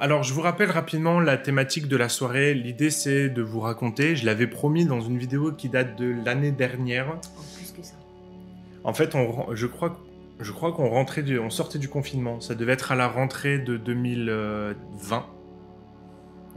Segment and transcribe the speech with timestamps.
[0.00, 2.54] alors, je vous rappelle rapidement la thématique de la soirée.
[2.54, 4.16] L'idée, c'est de vous raconter.
[4.16, 7.08] Je l'avais promis dans une vidéo qui date de l'année dernière.
[7.10, 7.96] En plus que ça.
[8.82, 10.00] En fait, on, je crois,
[10.40, 12.40] je crois qu'on rentrait, du, on sortait du confinement.
[12.40, 15.26] Ça devait être à la rentrée de 2020.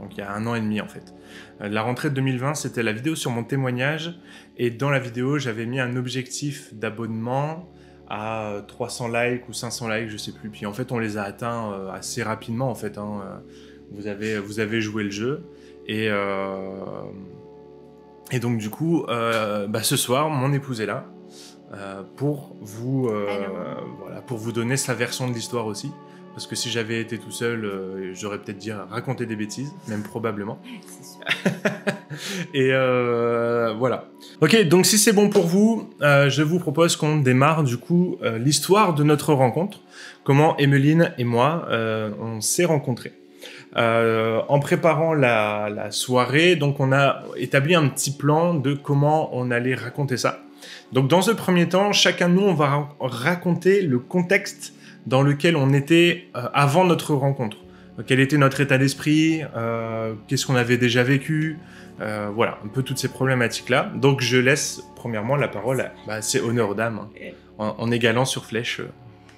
[0.00, 1.14] Donc, il y a un an et demi, en fait.
[1.60, 4.18] Euh, La rentrée de 2020, c'était la vidéo sur mon témoignage.
[4.56, 7.68] Et dans la vidéo, j'avais mis un objectif d'abonnement
[8.08, 10.50] à euh, 300 likes ou 500 likes, je sais plus.
[10.50, 12.70] Puis en fait, on les a atteints euh, assez rapidement.
[12.70, 13.22] En fait, hein.
[13.24, 13.38] Euh,
[13.90, 15.44] vous avez vous avez joué le jeu
[15.86, 17.04] et euh,
[18.30, 21.06] et donc du coup, euh, bah, ce soir, mon épouse est là
[21.72, 23.26] euh, pour vous euh,
[24.00, 25.92] voilà pour vous donner sa version de l'histoire aussi.
[26.34, 30.02] Parce que si j'avais été tout seul, euh, j'aurais peut-être dit raconter des bêtises, même
[30.02, 30.58] probablement.
[30.86, 31.20] C'est sûr.
[32.54, 34.08] Et euh, voilà.
[34.40, 38.18] Ok, donc si c'est bon pour vous, euh, je vous propose qu'on démarre du coup
[38.38, 39.80] l'histoire de notre rencontre.
[40.24, 41.68] Comment Emeline et moi,
[42.20, 43.12] on s'est rencontrés.
[43.76, 49.50] En préparant la, la soirée, donc on a établi un petit plan de comment on
[49.50, 50.40] allait raconter ça.
[50.92, 54.72] Donc dans ce premier temps, chacun de nous, on va ra- raconter le contexte
[55.06, 57.58] dans lequel on était euh, avant notre rencontre.
[58.06, 61.58] Quel était notre état d'esprit euh, Qu'est-ce qu'on avait déjà vécu
[62.00, 63.92] euh, Voilà, un peu toutes ces problématiques-là.
[63.94, 65.92] Donc je laisse premièrement la parole à...
[66.06, 68.90] Bah, c'est honneur aux dames, hein, en, en égalant sur Flèche, euh,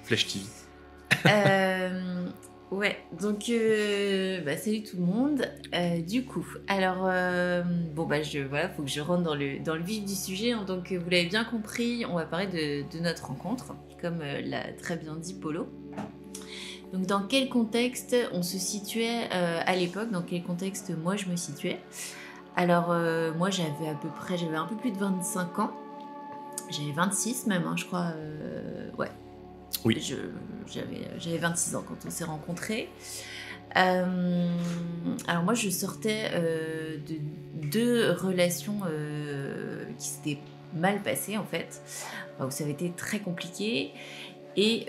[0.03, 0.45] Flèche TV.
[1.27, 2.16] Euh,
[2.71, 5.45] ouais, donc euh, bah, salut tout le monde.
[5.73, 7.63] Euh, du coup, alors euh,
[7.95, 10.51] bon bah je voilà, faut que je rentre dans le dans le vif du sujet.
[10.51, 10.63] hein.
[10.65, 14.97] donc vous l'avez bien compris, on va parler de, de notre rencontre, comme l'a très
[14.97, 15.67] bien dit Polo.
[16.93, 20.09] Donc dans quel contexte on se situait à l'époque?
[20.09, 21.79] Dans quel contexte moi je me situais?
[22.55, 22.95] Alors
[23.35, 25.71] moi j'avais à peu près, j'avais un peu plus de 25 ans.
[26.69, 28.13] J'avais 26 même, hein, je crois.
[28.97, 29.09] ouais.
[29.85, 29.97] Oui.
[30.67, 32.89] J'avais j'avais 26 ans quand on s'est rencontrés.
[33.75, 34.47] Euh,
[35.27, 37.15] alors moi je sortais euh, de
[37.69, 40.39] deux relations euh, qui s'étaient
[40.73, 41.81] mal passées en fait,
[42.39, 43.91] où ça avait été très compliqué.
[44.59, 44.87] Et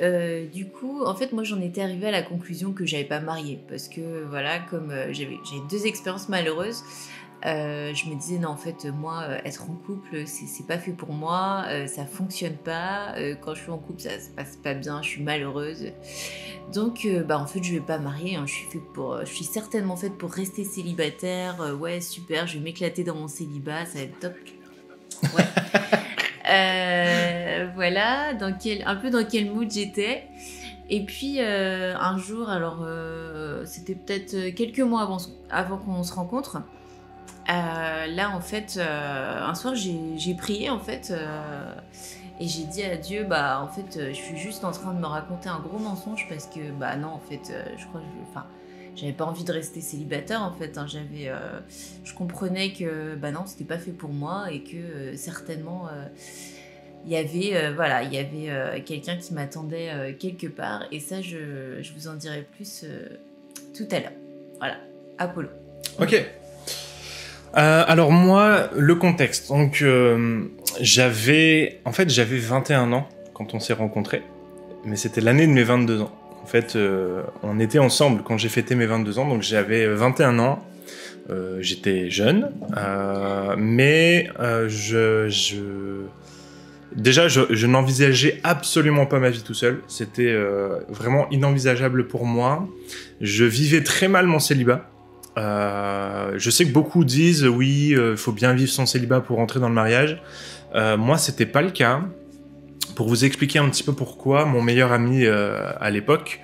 [0.51, 3.61] du coup, en fait, moi, j'en étais arrivée à la conclusion que j'avais pas marié
[3.69, 5.37] parce que voilà, comme j'avais
[5.71, 6.83] deux expériences malheureuses,
[7.47, 10.91] euh, je me disais non, en fait, moi, euh, être en couple, c'est pas fait
[10.93, 13.15] pour moi, euh, ça fonctionne pas.
[13.17, 15.93] euh, quand je suis en couple, ça se passe pas bien, je suis malheureuse.
[16.73, 18.37] Donc, bah, en fait, je vais pas marier.
[18.37, 21.77] hein, je suis fait pour, je suis certainement faite pour rester célibataire.
[21.81, 24.35] ouais, super, je vais m'éclater dans mon célibat, ça va être top.
[25.37, 25.45] Ouais.
[27.75, 30.25] Voilà, dans quel, un peu dans quel mood j'étais.
[30.91, 32.85] Et puis un jour, alors
[33.65, 35.19] c'était peut-être quelques mois avant,
[35.51, 36.63] avant qu'on se rencontre.
[37.51, 41.75] Euh, là, en fait, euh, un soir, j'ai prié en fait euh,
[42.41, 45.07] et j'ai dit à Dieu, bah en fait, je suis juste en train de me
[45.07, 48.47] raconter un gros mensonge parce que bah non, en fait, je crois que, enfin,
[48.95, 50.77] j'avais pas envie de rester célibataire en fait.
[50.77, 51.33] hein, j'avais,
[52.05, 55.89] je comprenais que bah non, c'était pas fait pour moi et que certainement
[57.07, 61.81] il y avait voilà, il y avait quelqu'un qui m'attendait quelque part et ça, je,
[61.81, 62.85] je vous en dirai plus
[63.75, 64.13] tout à l'heure.
[64.59, 64.77] Voilà,
[65.19, 65.49] Apollo.
[66.01, 66.25] Ok.
[67.57, 69.49] Euh, alors moi, le contexte.
[69.49, 70.43] Donc euh,
[70.81, 74.23] j'avais, en fait, j'avais 21 ans quand on s'est rencontrés,
[74.85, 76.13] mais c'était l'année de mes 22 ans.
[76.43, 80.39] En fait, euh, on était ensemble quand j'ai fêté mes 22 ans, donc j'avais 21
[80.39, 80.65] ans.
[81.61, 82.51] J'étais jeune,
[83.59, 84.31] mais
[84.67, 85.57] je, je...
[86.97, 89.83] déjà je, n'envisageais absolument pas ma vie tout seul.
[89.89, 90.35] C'était
[90.89, 92.67] vraiment inenvisageable pour moi.
[93.21, 94.89] Je vivais très mal mon célibat.
[95.37, 99.61] Euh, je sais que beaucoup disent oui, il faut bien vivre son célibat pour rentrer
[99.61, 100.21] dans le mariage.
[100.75, 102.03] Euh, moi, c'était pas le cas.
[102.95, 106.41] Pour vous expliquer un petit peu pourquoi, mon meilleur ami euh, à l'époque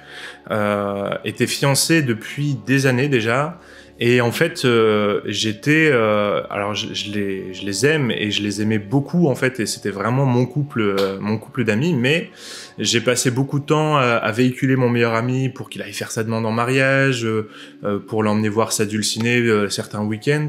[0.51, 3.59] euh, était fiancé depuis des années déjà.
[4.01, 8.43] Et en fait, euh, j'étais, euh, alors je, je les, je les aime et je
[8.43, 11.95] les aimais beaucoup en fait, et c'était vraiment mon couple, euh, mon couple d'amis.
[11.95, 12.31] Mais
[12.77, 16.11] j'ai passé beaucoup de temps à, à véhiculer mon meilleur ami pour qu'il aille faire
[16.11, 17.49] sa demande en mariage, euh,
[17.85, 20.49] euh, pour l'emmener voir sa dulcinée euh, certains week-ends.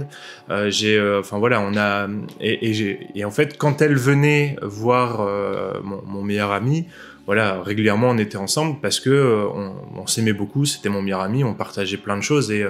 [0.68, 2.08] J'ai, enfin voilà, on a
[2.42, 5.28] et, et, et en fait quand elle venait voir
[5.84, 6.86] mon, mon meilleur ami,
[7.25, 11.22] voilà, régulièrement on était ensemble parce que euh, on, on s'aimait beaucoup, c'était mon meilleur
[11.22, 12.69] ami, on partageait plein de choses et, euh,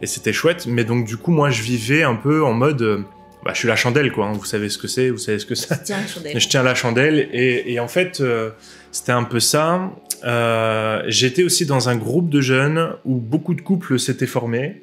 [0.00, 0.66] et c'était chouette.
[0.66, 2.98] Mais donc du coup moi je vivais un peu en mode, euh,
[3.44, 4.26] bah, je suis la chandelle quoi.
[4.26, 6.38] hein, vous savez ce que c'est, vous savez ce que ça Tiens, chandelle.
[6.40, 8.50] je tiens la chandelle et, et en fait euh,
[8.92, 9.90] c'était un peu ça.
[10.24, 14.82] Euh, J'étais aussi dans un groupe de jeunes où beaucoup de couples s'étaient formés,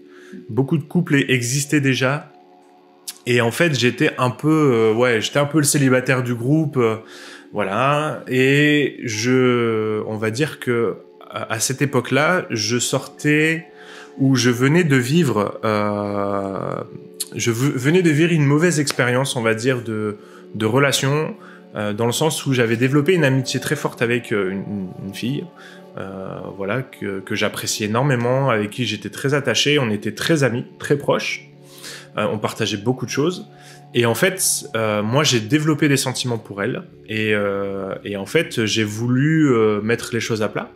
[0.50, 2.30] beaucoup de couples existaient déjà.
[3.26, 6.78] Et en fait, j'étais un peu, ouais, j'étais un peu le célibataire du groupe,
[7.54, 8.24] voilà.
[8.28, 10.98] Et je, on va dire que
[11.30, 13.68] à, cette époque-là, je sortais
[14.20, 16.84] où je venais de vivre, euh,
[17.36, 20.18] je venais de vivre une mauvaise expérience, on va dire, de,
[20.54, 21.36] de relation,
[21.76, 25.14] euh, dans le sens où j'avais développé une amitié très forte avec euh, une, une
[25.14, 25.46] fille,
[26.58, 30.98] voilà, que, que j'appréciais énormément, avec qui j'étais très attaché, on était très amis, très
[30.98, 31.52] proches,
[32.16, 33.46] on partageait beaucoup de choses.
[33.96, 36.84] Et en fait, euh, moi, j'ai développé des sentiments pour elle.
[37.08, 40.70] Et, euh, en fait, j'ai voulu euh, mettre les choses à plat,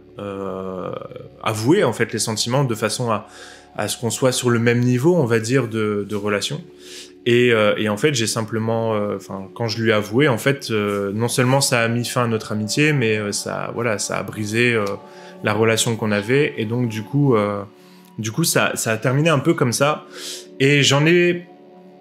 [1.43, 5.15] avouer en fait les sentiments de façon à, ce qu'on soit sur le même niveau,
[5.15, 6.61] on va dire, de, relation.
[7.25, 7.53] Et,
[7.89, 11.81] en fait, j'ai simplement, enfin, quand je lui ai avoué, en fait, non seulement ça
[11.81, 14.75] a mis fin à notre amitié, mais ça, voilà, ça a brisé
[15.43, 16.55] la relation qu'on avait.
[16.57, 17.35] Et donc, du coup,
[18.17, 20.05] du coup, ça, ça a terminé un peu comme ça.
[20.59, 21.45] Et j'en ai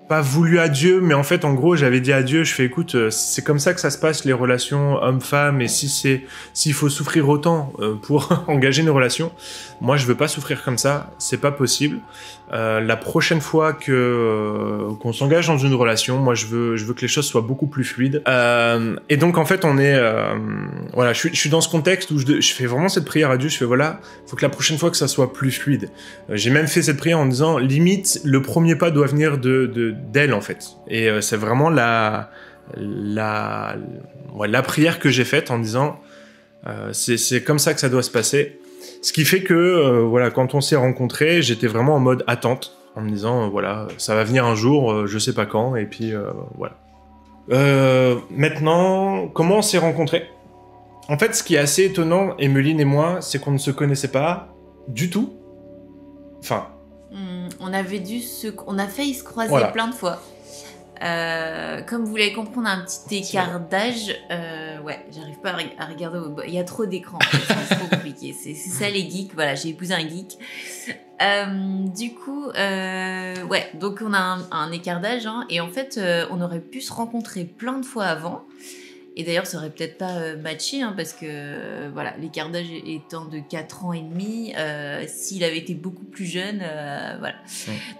[0.08, 2.64] pas voulu à Dieu, mais en fait, en gros, j'avais dit à Dieu, je fais,
[2.64, 6.24] écoute, euh, c'est comme ça que ça se passe les relations homme-femme, et si c'est,
[6.52, 9.32] s'il faut souffrir autant euh, pour engager une relation,
[9.80, 11.98] moi, je veux pas souffrir comme ça, c'est pas possible.
[12.52, 16.84] Euh, la prochaine fois que euh, qu'on s'engage dans une relation, moi, je veux, je
[16.84, 18.22] veux que les choses soient beaucoup plus fluides.
[18.28, 20.34] Euh, et donc, en fait, on est, euh,
[20.94, 23.30] voilà, je suis, je suis dans ce contexte où je, je fais vraiment cette prière
[23.32, 23.48] à Dieu.
[23.48, 25.90] Je fais, voilà, faut que la prochaine fois que ça soit plus fluide.
[26.30, 29.66] Euh, J'ai même fait cette prière en disant, limite, le premier pas doit venir de
[29.66, 30.68] de- d'elle en fait.
[30.88, 32.30] Et c'est vraiment la
[32.76, 33.76] la
[34.34, 35.98] ouais, la prière que j'ai faite en disant,
[36.92, 38.58] c'est comme ça que ça doit se passer.
[39.02, 42.76] Ce qui fait que euh, voilà, quand on s'est rencontrés, j'étais vraiment en mode attente,
[42.96, 45.76] en me disant euh, voilà, ça va venir un jour, euh, je sais pas quand,
[45.76, 46.12] et puis
[46.56, 46.74] voilà.
[48.30, 50.28] Maintenant, comment on s'est rencontrés?
[51.08, 54.10] En fait, ce qui est assez étonnant, Emeline et moi, c'est qu'on ne se connaissait
[54.10, 54.48] pas
[54.88, 55.34] du tout.
[56.40, 56.66] Enfin,
[57.12, 58.48] Hmm, on avait dû se...
[58.66, 59.68] On a failli se croiser Voilà.
[59.68, 60.18] plein de fois.
[61.02, 64.14] Euh, comme vous l'avez compris, on a un petit écart d'âge.
[64.30, 66.18] Euh, ouais, j'arrive pas à, re- à regarder.
[66.46, 67.18] Il y a trop d'écrans.
[67.18, 68.34] en fait, C'est trop compliqué.
[68.38, 69.34] C'est c'est ça les geeks.
[69.34, 70.38] Voilà, j'ai épousé un geek.
[71.22, 71.46] Euh,
[71.96, 75.26] du coup, euh, ouais, donc on a un, un écart d'âge.
[75.26, 78.44] hein, et en fait, euh, on aurait pu se rencontrer plein de fois avant.
[79.18, 82.66] Et d'ailleurs, ça aurait peut-être pas euh, matché, hein, parce que euh, voilà, l'écart d'âge
[82.84, 87.34] étant de 4 ans et demi, euh, s'il avait été beaucoup plus jeune, euh, voilà.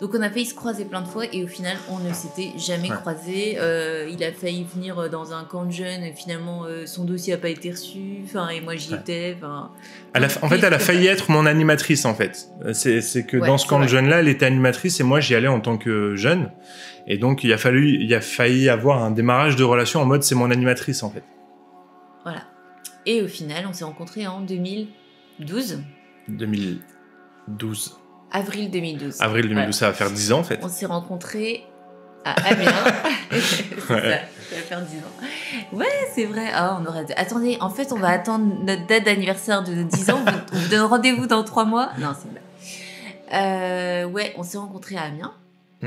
[0.00, 2.52] Donc on a failli se croiser plein de fois et au final, on ne s'était
[2.58, 2.96] jamais Ouais.
[2.96, 3.56] croisés.
[3.58, 7.38] Euh, il a failli venir dans un camp de jeunes et finalement, son dossier a
[7.38, 8.18] pas été reçu.
[8.24, 8.98] Enfin, et moi j'y Ouais.
[9.00, 9.36] étais.
[10.16, 12.48] Elle a- en fait, elle a failli être mon animatrice, en fait.
[12.64, 15.34] Euh, C'est que Ouais, dans ce camp de jeunes-là, elle était animatrice et moi, j'y
[15.34, 16.50] allais en tant que jeune.
[17.06, 20.22] Et donc, il a fallu, il a failli avoir un démarrage de relation en mode
[20.22, 21.22] c'est mon animatrice, en fait.
[22.24, 22.42] voilà.
[23.08, 25.80] Et au final, on s'est rencontrés en 2012,
[26.28, 27.96] 2012.
[28.32, 29.20] avril 2012.
[29.20, 29.72] Avril 2012, Voilà.
[29.72, 30.58] ça va faire 10 ans, en fait.
[30.62, 31.62] On s'est rencontrés
[32.30, 32.70] à Amiens.
[33.30, 34.20] c'est Ouais.
[34.48, 35.26] ça, ça va faire 10 ans.
[35.72, 36.46] Ouais, c'est vrai.
[36.52, 37.06] Ah, on aurait...
[37.16, 40.24] Attendez, en fait, on va attendre notre date d'anniversaire de 10 ans.
[40.52, 41.90] On vous donne rendez-vous dans 3 mois.
[41.98, 42.42] Non, c'est vrai.
[43.32, 45.32] Euh, ouais, on s'est rencontrés à Amiens.
[45.82, 45.86] Mm.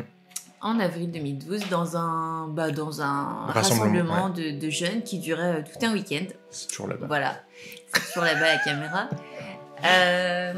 [0.62, 5.59] En avril 2012, dans un, bah, dans un Rassemblement, rassemblement de, de jeunes qui durait
[5.59, 6.25] euh, tout un week-end.
[6.51, 7.07] C'est toujours là-bas.
[7.07, 7.36] Voilà,
[7.94, 9.09] c'est toujours là-bas la caméra.
[9.86, 10.53] Euh,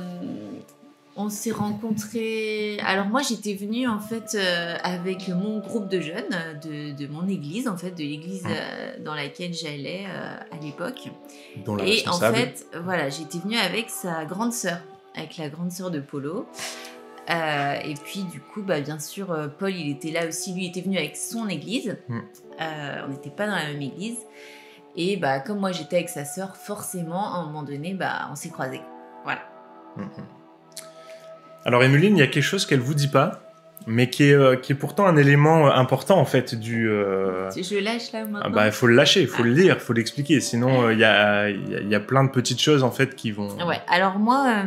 [1.22, 2.80] on s'est rencontrés.
[2.86, 7.08] Alors moi j'étais venue en fait euh, avec mon groupe de jeunes euh, de, de
[7.08, 8.50] mon église en fait de l'église Mm.
[8.52, 11.10] euh, dans laquelle j'allais euh, à l'époque.
[11.86, 14.80] Et en fait voilà j'étais venue avec sa grande sœur,
[15.16, 16.48] avec la grande sœur de Polo.
[17.30, 20.98] Et puis du coup bah bien sûr Paul il était là aussi lui était venu
[20.98, 21.98] avec son église.
[22.10, 22.20] Mm.
[23.06, 24.18] On n'était pas dans la même église.
[24.98, 28.36] Et bah, comme moi j'étais avec sa sœur, forcément, à un moment donné, bah, on
[28.36, 28.82] s'est croisés.
[29.24, 29.40] Voilà.
[29.96, 30.10] Mhm.
[31.66, 33.42] Alors, Emeline, il y a quelque chose qu'elle vous dit pas,
[33.88, 36.90] mais qui est, euh, qui est pourtant un élément euh, important, en fait, du.
[36.90, 38.40] euh, Je lâche là maintenant.
[38.44, 39.46] Ah bah, il faut le lâcher, il faut Ah.
[39.46, 40.40] le lire, il faut l'expliquer.
[40.42, 43.16] Sinon, euh, il y, y a- il y a plein de petites choses, en fait,
[43.16, 43.50] qui vont.
[43.68, 44.64] Ouais, alors moi,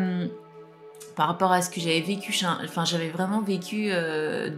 [1.16, 2.32] par rapport à ce que j'avais vécu,
[2.64, 3.90] enfin, j'avais vraiment vécu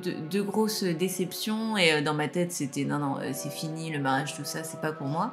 [0.03, 4.35] deux, deux grosses déceptions et dans ma tête, c'était non, non, c'est fini, le mariage,
[4.37, 5.33] tout ça, c'est pas pour moi.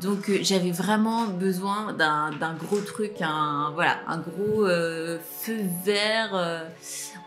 [0.00, 5.58] Donc euh, j'avais vraiment besoin d'un d'un gros truc, un, voilà, un gros euh, feu
[5.84, 6.30] vert.
[6.34, 6.64] euh,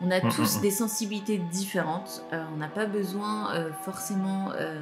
[0.01, 0.61] on a Mm, tous mm, mm.
[0.61, 2.23] des sensibilités différentes.
[2.31, 4.79] euh, on n'a pas besoin euh, forcément euh,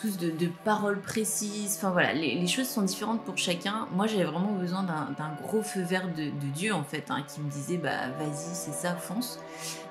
[0.00, 1.76] tous de, de paroles précises.
[1.76, 3.88] Enfin voilà, les, les choses sont différentes pour chacun.
[3.92, 7.40] Moi, j'avais vraiment besoin d'un gros feu vert de, de Dieu en fait, hein, qui
[7.40, 9.40] me disait bah vas-y, c'est ça, fonce.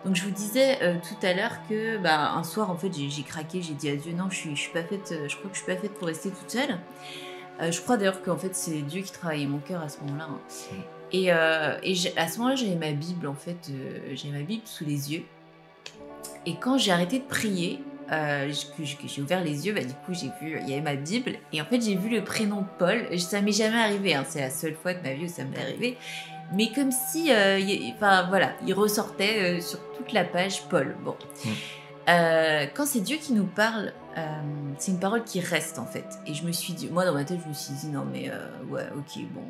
[0.05, 3.23] Donc je vous disais euh, tout à l'heure que bah, un soir en fait j'ai
[3.23, 5.49] craqué, j'ai dit à Dieu non, je suis, je suis pas faite, euh, je crois
[5.49, 6.77] que je suis pas faite pour rester toute seule.
[7.59, 10.27] Euh, je crois d'ailleurs qu'en fait c'est Dieu qui travaillait mon cœur à ce moment-là.
[10.29, 10.39] hein.
[11.11, 13.71] Et, euh, et à ce moment-là j'avais ma Bible en fait,
[14.13, 15.23] j'avais ma Bible sous les yeux.
[16.45, 17.81] Et quand j'ai arrêté de prier,
[18.11, 18.51] euh,
[19.05, 21.61] j'ai ouvert les yeux, bah, du coup j'ai vu, il y avait ma Bible, et
[21.61, 23.07] en fait j'ai vu le prénom Paul.
[23.19, 25.59] Ça m'est jamais arrivé, hein, c'est la seule fois de ma vie où ça m'est
[25.59, 25.97] arrivé.
[26.53, 30.95] mais comme si, euh, il- enfin voilà, il ressortait euh, sur toute la page Paul.
[31.03, 31.15] Bon.
[31.43, 31.49] Mm.
[32.07, 33.91] Euh, quand c'est Dieu qui nous parle,
[34.77, 36.05] c'est une parole qui reste en fait.
[36.27, 38.31] Et je me suis dit, moi dans ma tête, je me suis dit, non mais
[38.69, 39.41] ouais, ok, bon.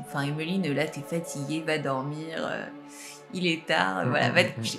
[0.00, 2.36] Enfin, Emeline, là, t'es fatiguée, va dormir.
[3.34, 4.78] il est tard, Mm, voilà, mm, va mm, te coucher.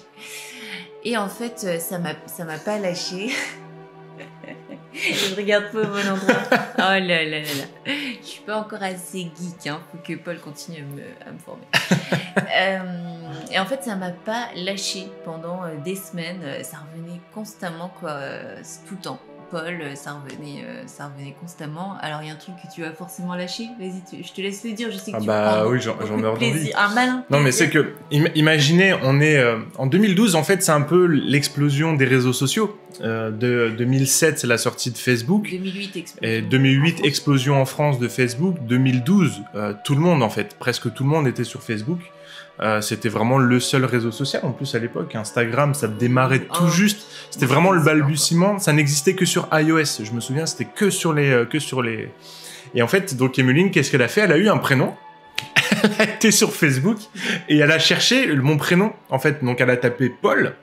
[1.06, 3.30] Et en fait, euh, ça m'a, ça m'a pas lâché.
[4.94, 6.42] je regarde pas au bon endroit.
[6.78, 7.94] Oh là là là là.
[8.22, 9.82] Je suis pas encore assez geek, hein.
[9.92, 11.66] Faut que Paul continue à me, à me former.
[12.56, 12.80] Euh,
[13.52, 16.42] et en fait, ça m'a pas lâché pendant euh, des semaines.
[16.64, 18.20] Ça revenait constamment, quoi,
[18.88, 19.20] tout le temps.
[19.54, 21.96] Paul, euh, ça revenait, euh, ça revenait constamment.
[22.02, 23.68] Alors, il y a un truc que tu vas forcément lâcher.
[23.80, 24.90] Vas-y, je te laisse le dire.
[24.92, 26.72] Je sais que Ah tu bah oui, j'en- meurs d'envie.
[26.76, 27.24] Un malin.
[27.30, 30.82] Non, mais c'est que, im- imaginez, on est euh, en 2012, en fait, c'est un
[30.82, 32.78] peu l'explosion des réseaux sociaux.
[33.02, 35.48] Euh, de 2007, c'est la sortie de Facebook.
[35.50, 36.30] 2008 explosion.
[36.38, 38.58] Et 2008, explosion en France de Facebook.
[38.68, 42.00] 2012, euh, tout le monde, en fait, presque tout le monde était sur Facebook.
[42.62, 44.44] Euh, C'était vraiment le seul réseau social.
[44.46, 46.70] En plus, à l'époque, Instagram, ça démarrait tout Oh.
[46.70, 47.08] juste.
[47.32, 48.60] C'était vraiment le balbutiement.
[48.60, 50.04] Ça n'existait que sur iOS.
[50.04, 52.10] Je me souviens, c'était que sur les, euh, que sur les.
[52.76, 54.22] Et en fait, donc Emeline, qu'est-ce qu'elle a fait?
[54.22, 54.94] Elle a eu un prénom.
[55.84, 56.98] elle a été sur Facebook
[57.50, 58.94] et elle a cherché mon prénom.
[59.10, 60.56] En fait, donc elle a tapé Paul.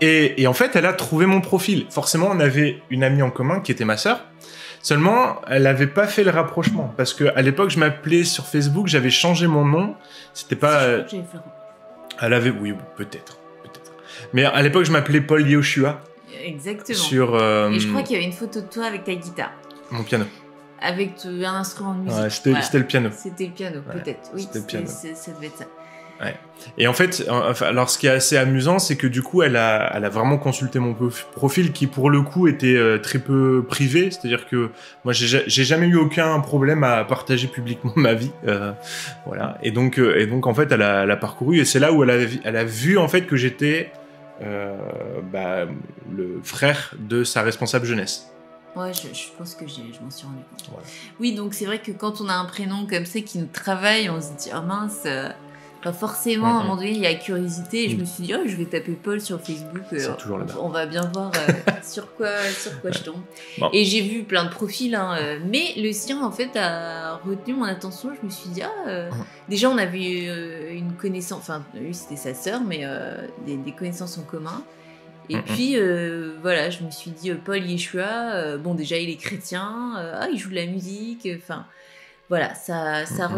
[0.00, 1.86] Et, et en fait, elle a trouvé mon profil.
[1.90, 4.24] Forcément, on avait une amie en commun qui était ma sœur.
[4.84, 8.86] Seulement, elle n'avait pas fait le rapprochement parce que à l'époque, je m'appelais sur Facebook,
[8.86, 9.94] j'avais changé mon nom.
[10.34, 10.82] C'était pas.
[10.82, 11.24] Euh, que fait
[12.20, 13.92] Elle avait, oui, peut-être, peut-être.
[14.34, 16.02] Mais à l'époque, je m'appelais Paul Yoshua
[16.44, 16.98] Exactement.
[16.98, 19.52] sur euh, Et je crois qu'il y avait une photo de toi avec ta guitare.
[19.90, 20.26] mon piano.
[20.82, 22.20] Avec euh, un instrument de musique.
[22.20, 22.68] Ouais, c'était Voilà.
[22.74, 23.08] le piano.
[23.10, 24.30] C'était le piano, Ouais, peut-être.
[24.34, 24.86] Oui, c'était le piano.
[24.86, 25.64] ça devait être ça.
[26.78, 27.28] Et en fait,
[27.60, 30.38] alors ce qui est assez amusant, c'est que du coup, elle a, elle a vraiment
[30.38, 34.10] consulté mon prof- profil qui, pour le coup, était euh, très peu privé.
[34.10, 34.70] C'est-à-dire que
[35.04, 38.30] moi, j'ai ja- j'ai jamais eu aucun problème à partager publiquement ma vie.
[38.48, 38.72] euh,
[39.26, 39.58] voilà.
[39.62, 41.92] Et donc, euh, et donc, en fait, elle a, elle a parcouru et c'est là
[41.92, 43.92] où elle a, elle a vu en fait que j'étais
[44.42, 44.74] euh,
[45.32, 45.66] bah,
[46.16, 48.30] le frère de sa responsable jeunesse.
[48.74, 50.68] Ouais, je, je pense que je m'en suis rendu compte.
[51.20, 54.10] Oui, donc c'est vrai que quand on a un prénom comme ça qui nous travaille,
[54.10, 55.06] on se dit, oh mince.
[55.84, 57.84] Enfin, forcément, à un moment donné, il y a curiosité.
[57.84, 58.00] Et je Mhm.
[58.00, 59.82] me suis dit, oh, je vais taper Paul sur Facebook.
[59.92, 63.20] euh, toujours on va bien voir euh, sur quoi, sur quoi je tombe.
[63.58, 63.68] Bon.
[63.72, 67.54] Et j'ai vu plein de profils, hein, euh, mais le sien, en fait, a retenu
[67.54, 68.10] mon attention.
[68.20, 68.70] Je me suis dit, ah,
[69.10, 69.24] Mhm.
[69.48, 72.84] déjà, on avait une connaissance, enfin, lui, c'était sa sœur, mais
[73.46, 74.64] des, des connaissances en commun.
[75.30, 75.76] Et puis,
[76.42, 80.50] voilà, je me suis dit, Paul Yeshua, bon, déjà, il est chrétien, ah, il joue
[80.50, 81.66] de la musique, enfin,
[82.34, 83.30] voilà, ça, ça,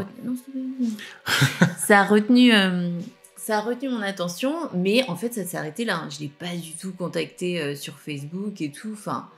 [1.87, 2.91] ça a retenu, euh,
[3.37, 5.97] ça a retenu mon attention, mais en fait, ça s'est arrêté là.
[5.97, 6.09] hein.
[6.11, 8.91] Je l'ai pas du tout contacté euh, sur Facebook et tout.
[8.95, 9.29] Enfin,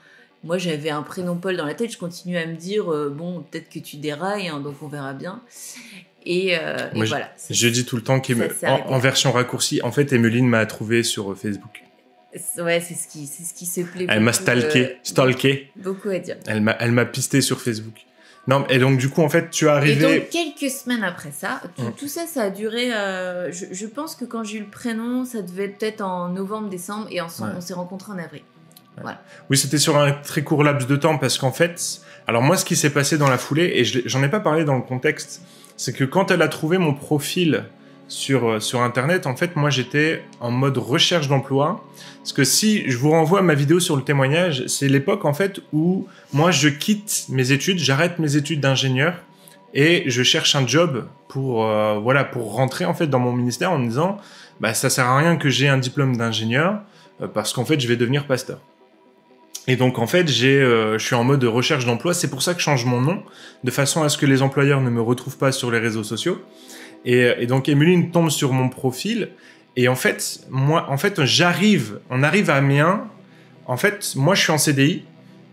[0.44, 1.90] moi, j'avais un prénom Paul dans la tête.
[1.92, 5.12] Je continue à me dire, euh, bon, peut-être que tu dérailles, hein, donc on verra
[5.12, 5.42] bien.
[6.24, 6.58] Et, et
[6.94, 7.32] Moi, je- voilà.
[7.50, 8.34] Je dis tout le temps qu'en
[8.88, 11.82] en, version raccourcie, en fait, Emeline m'a trouvé sur Facebook.
[12.58, 14.06] Ouais, c'est ce qui, c'est ce qui se plaît.
[14.08, 15.70] Elle m'a stalké, stalké.
[15.76, 16.36] Beaucoup à dire.
[16.46, 17.94] Elle m'a, elle m'a pisté sur Facebook.
[18.48, 20.18] Non, et donc du coup, en fait, tu es Et arrivé.
[20.20, 21.92] donc, quelques semaines après ça, tout, Mm.
[21.96, 22.92] tout ça, ça a duré.
[22.92, 26.28] euh, je, je pense que quand j'ai eu le prénom, ça devait être peut-être en
[26.30, 27.26] novembre, décembre, et Ouais.
[27.56, 28.42] on s'est rencontrés en avril.
[29.48, 32.64] Oui, c'était sur un très court laps de temps parce qu'en fait, alors moi, ce
[32.64, 35.40] qui s'est passé dans la foulée, et j'en ai pas parlé dans le contexte,
[35.76, 37.64] c'est que quand elle a trouvé mon profil
[38.08, 41.84] sur, euh, sur Internet, en fait, moi, j'étais en mode recherche d'emploi.
[42.18, 45.34] Parce que si je vous renvoie à ma vidéo sur le témoignage, c'est l'époque, en
[45.34, 49.14] fait, où moi, je quitte mes études, j'arrête mes études d'ingénieur
[49.74, 53.70] et je cherche un job pour, euh, voilà, pour rentrer, en fait, dans mon ministère
[53.70, 54.16] en me disant,
[54.60, 56.80] bah, ça sert à rien que j'ai un diplôme d'ingénieur
[57.20, 58.58] euh, parce qu'en fait, je vais devenir pasteur.
[59.70, 62.14] Et donc en fait, j'ai, je suis en mode de recherche d'emploi.
[62.14, 63.22] C'est pour ça que je change mon nom,
[63.64, 66.40] de façon à ce que les employeurs ne me retrouvent pas sur les réseaux sociaux.
[67.08, 69.30] Et, et donc Emeline tombe sur mon profil.
[69.76, 73.08] Et en fait, moi, en fait, j'arrive, on arrive à Amiens.
[73.66, 75.04] En fait, moi, je suis en CDI.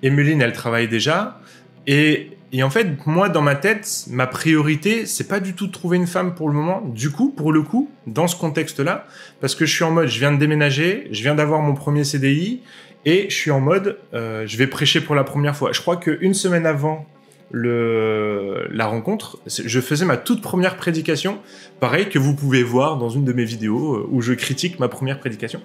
[0.03, 1.39] Emeline, elle travaille déjà.
[1.88, 5.71] Et, et en fait, moi, dans ma tête, ma priorité, c'est pas du tout de
[5.71, 6.81] trouver une femme pour le moment.
[6.81, 9.07] Du coup, pour le coup, dans ce contexte-là,
[9.39, 12.03] parce que je suis en mode, je viens de déménager, je viens d'avoir mon premier
[12.03, 12.62] CDI,
[13.05, 15.71] et je suis en mode, euh, je vais prêcher pour la première fois.
[15.71, 17.05] Je crois qu'une semaine avant
[17.51, 21.39] la rencontre, je faisais ma toute première prédication,
[21.79, 24.87] pareil que vous pouvez voir dans une de mes vidéos euh, où je critique ma
[24.87, 25.61] première prédication.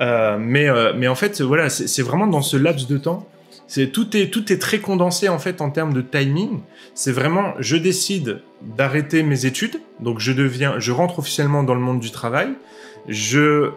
[0.00, 3.28] Euh, mais, euh, mais en fait, voilà, c'est vraiment dans ce laps de temps.
[3.92, 6.60] Tout est très condensé en fait en termes de timing.
[6.94, 11.80] C'est vraiment, je décide d'arrêter mes études, donc je deviens, je rentre officiellement dans le
[11.80, 12.50] monde du travail.
[13.08, 13.70] Je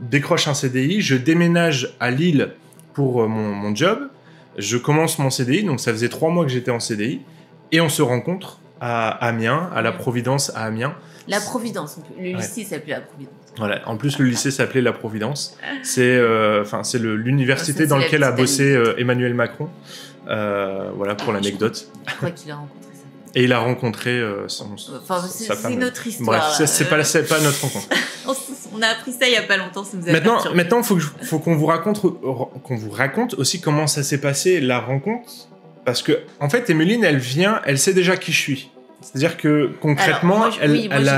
[0.00, 2.50] décroche un CDI, je déménage à Lille
[2.92, 4.08] pour mon job.
[4.58, 7.20] Je commence mon CDI, donc ça faisait trois mois que j'étais en CDI,
[7.72, 10.94] et on se rencontre à Amiens, à la Providence à Amiens.
[11.26, 13.34] La Providence, le lycée s'appelait la Providence.
[13.56, 13.88] Voilà.
[13.88, 15.56] En plus, le lycée s'appelait la Providence.
[15.82, 19.68] C'est, euh, enfin, c'est l'université dans laquelle a bossé euh, Emmanuel Macron.
[20.28, 21.88] Euh, voilà pour l'anecdote.
[22.06, 22.93] Je crois qu'il a rencontré.
[23.34, 26.54] Et il a rencontré son, enfin, c'est notre histoire.
[26.56, 26.96] Bref, c'est pas,
[27.36, 27.88] pas notre rencontre.
[28.74, 29.84] on a appris ça il y a pas longtemps.
[29.84, 33.86] Ça nous a maintenant, maintenant, faut faut qu'on vous raconte, qu'on vous raconte aussi comment
[33.86, 35.30] ça s'est passé la rencontre,
[35.84, 38.70] parce que en fait, Emeline, elle vient, elle sait déjà qui je suis.
[39.04, 41.08] C'est-à-dire que concrètement, elle,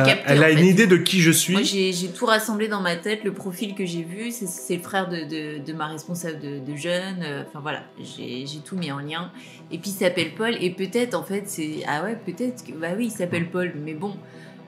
[0.43, 1.53] a, une idée de qui je suis.
[1.53, 3.23] Moi, j'ai tout rassemblé dans ma tête.
[3.25, 7.23] Le profil que j'ai vu, c'est le frère de, ma responsable de, jeunes.
[7.23, 9.31] Euh, enfin voilà, j'ai tout mis en lien.
[9.71, 10.57] Et puis il s'appelle Paul.
[10.61, 11.83] Et peut-être, en fait, c'est.
[11.87, 12.73] Ah ouais, peut-être que.
[12.73, 13.73] Bah oui, il s'appelle Paul.
[13.85, 14.17] Mais bon,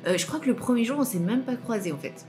[0.07, 2.25] euh, je crois que le premier jour, on s'est même pas croisés, en fait.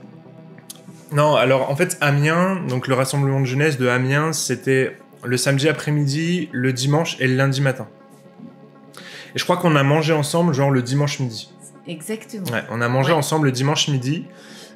[1.12, 5.68] Non, alors en fait, Amiens, donc le rassemblement de jeunesse de Amiens, c'était le samedi
[5.68, 7.88] après-midi, le dimanche et le lundi matin.
[9.34, 11.50] Et je crois qu'on a mangé ensemble, genre le dimanche midi.
[11.86, 12.46] Exactement.
[12.52, 14.24] Ouais, on a mangé ensemble le dimanche midi.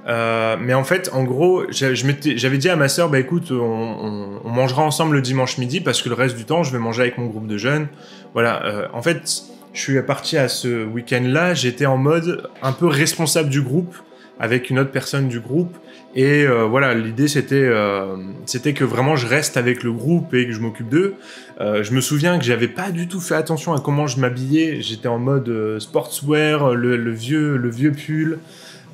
[0.07, 4.83] Euh, mais en fait, en gros, j'avais dit à ma sœur, bah écoute, on, mangera
[4.83, 7.27] ensemble le dimanche midi parce que le reste du temps, je vais manger avec mon
[7.27, 7.89] groupe de jeunes.
[8.35, 8.65] Voilà.
[8.65, 9.43] Euh, en fait,
[9.73, 13.97] je suis parti à ce week-end-là, j'étais en mode un peu responsable du groupe
[14.39, 15.77] avec une autre personne du groupe.
[16.15, 18.17] Et euh, voilà, l'idée c'était euh,
[18.47, 21.15] c'était que vraiment je reste avec le groupe et que je m'occupe d'eux.
[21.61, 24.81] Euh, je me souviens que j'avais pas du tout fait attention à comment je m'habillais.
[24.81, 28.39] J'étais en mode sportswear, le, vieux le vieux pull.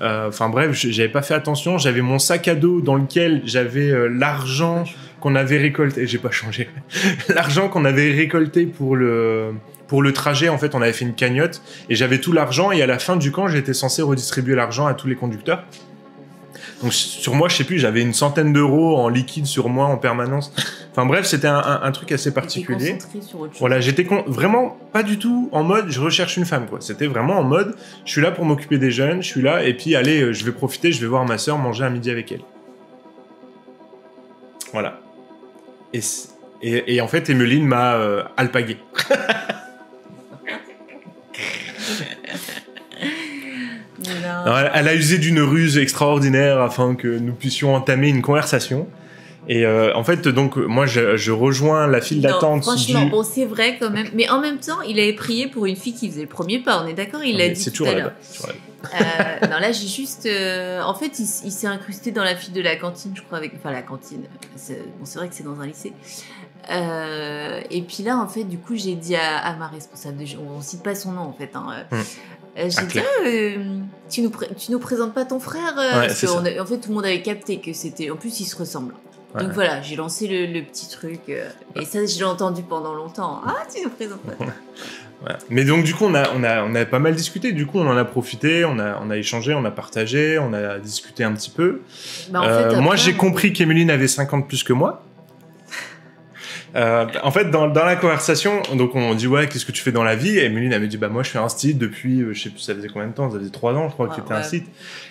[0.03, 1.77] Enfin bref, j'avais pas fait attention.
[1.77, 4.85] J'avais mon sac à dos dans lequel j'avais l'argent
[5.21, 6.07] qu'on avait récolté.
[6.07, 6.71] J'ai pas changé.
[7.29, 9.53] l'argent qu'on avait récolté pour le
[9.89, 12.81] pour le trajet, en fait, on avait fait une cagnotte et j'avais tout l'argent et
[12.81, 15.65] à la fin du camp, j'étais censé redistribuer l'argent à tous les conducteurs.
[16.83, 19.99] Donc sur moi, je sais plus, j'avais une centaine d'euros en liquide sur moi en
[19.99, 20.53] permanence.
[20.93, 22.99] Enfin bref, c'était un, truc assez particulier.
[23.21, 23.61] Sur autre chose.
[23.61, 26.81] Voilà, j'étais vraiment pas du tout en mode je recherche une femme quoi.
[26.81, 29.75] C'était vraiment en mode je suis là pour m'occuper des jeunes, je suis là et
[29.75, 32.33] puis allez, euh, je vais profiter, je vais voir ma soeur manger à midi avec
[32.33, 32.41] elle.
[34.73, 35.01] Voilà.
[35.93, 36.01] Et,
[36.63, 38.77] et, en fait, Emeline m'a euh, alpagué.
[44.75, 48.87] elle, a usé d'une ruse extraordinaire afin que nous puissions entamer une conversation.
[49.49, 52.63] Et euh, en fait, donc, moi, je, rejoins la file d'attente.
[52.63, 54.09] Franchement, bon, c'est vrai quand même.
[54.15, 56.83] Mais en même temps, il avait prié pour une fille qui faisait le premier pas.
[56.85, 57.25] On est d'accord?
[57.25, 58.13] Il l'a dit tout à l'heure.
[58.85, 60.27] Euh, non, là, j'ai juste.
[60.27, 63.53] Euh, en fait, il, s'est incrusté dans la file de la cantine, je crois, avec.
[63.57, 64.23] Enfin, la cantine.
[64.23, 65.93] Bon, c'est vrai que c'est dans un lycée.
[66.69, 70.25] Et puis là, en fait, du coup, j'ai dit à, ma responsable de.
[70.39, 71.51] On, on cite pas son nom, en fait.
[71.55, 72.03] Hein, hum.
[72.59, 73.65] Euh, j'ai dit, ah, euh,
[74.11, 77.05] tu, nous tu nous présentes pas ton frère euh, Parce En fait, tout le monde
[77.05, 78.11] avait capté que c'était.
[78.11, 78.95] En plus, ils se ressemblent.
[79.39, 81.29] Donc voilà, j'ai lancé le, petit truc.
[81.29, 83.41] et ça, je l'ai entendu pendant longtemps.
[83.47, 84.45] Ah, tu nous présentes pas.
[85.51, 87.53] Mais donc, du coup, on a, on, a, on a pas mal discuté.
[87.53, 90.53] Du coup, on en a profité, on a, on a échangé, on a partagé, on
[90.55, 91.83] a discuté un petit peu.
[92.31, 95.05] Bah, moi, j'ai compris qu'Emeline avait 50 plus que moi.
[96.77, 99.93] Euh, en fait, dans, dans, la conversation, donc on dit ouais, qu'est-ce que tu fais
[99.93, 100.39] dans la vie?
[100.39, 102.51] Et Emeline elle me dit bah moi je fais un site depuis, euh, je sais
[102.51, 103.31] plus, ça faisait combien de temps?
[103.31, 104.67] Ça faisait trois ans, je crois que c'était un site.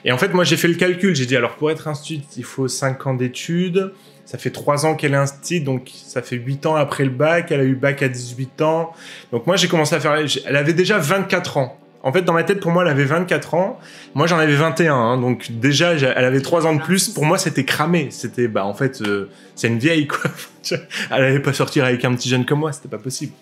[0.06, 1.16] Et en fait, moi j'ai fait le calcul.
[1.16, 3.92] J'ai dit alors pour être un site, il faut cinq ans d'études.
[4.26, 7.10] Ça fait trois ans qu'elle est un site, donc ça fait huit ans après le
[7.10, 7.52] bac.
[7.52, 8.94] Elle a eu bac à 18 ans.
[9.32, 10.14] Donc moi j'ai commencé à faire.
[10.14, 11.79] Elle avait déjà 24 ans.
[12.02, 13.80] En fait, dans ma tête, pour moi, elle avait 24 ans.
[14.16, 14.96] Moi, j'en avais 21.
[14.96, 15.18] Hein.
[15.18, 17.10] donc déjà, elle avait 3 ans de plus.
[17.10, 18.08] Pour moi, c'était cramé.
[18.10, 20.32] C'était, bah, en fait, euh, c'est une vieille, quoi.
[21.12, 22.72] elle allait pas sortir avec un petit jeune comme moi.
[22.72, 23.34] C'était pas possible.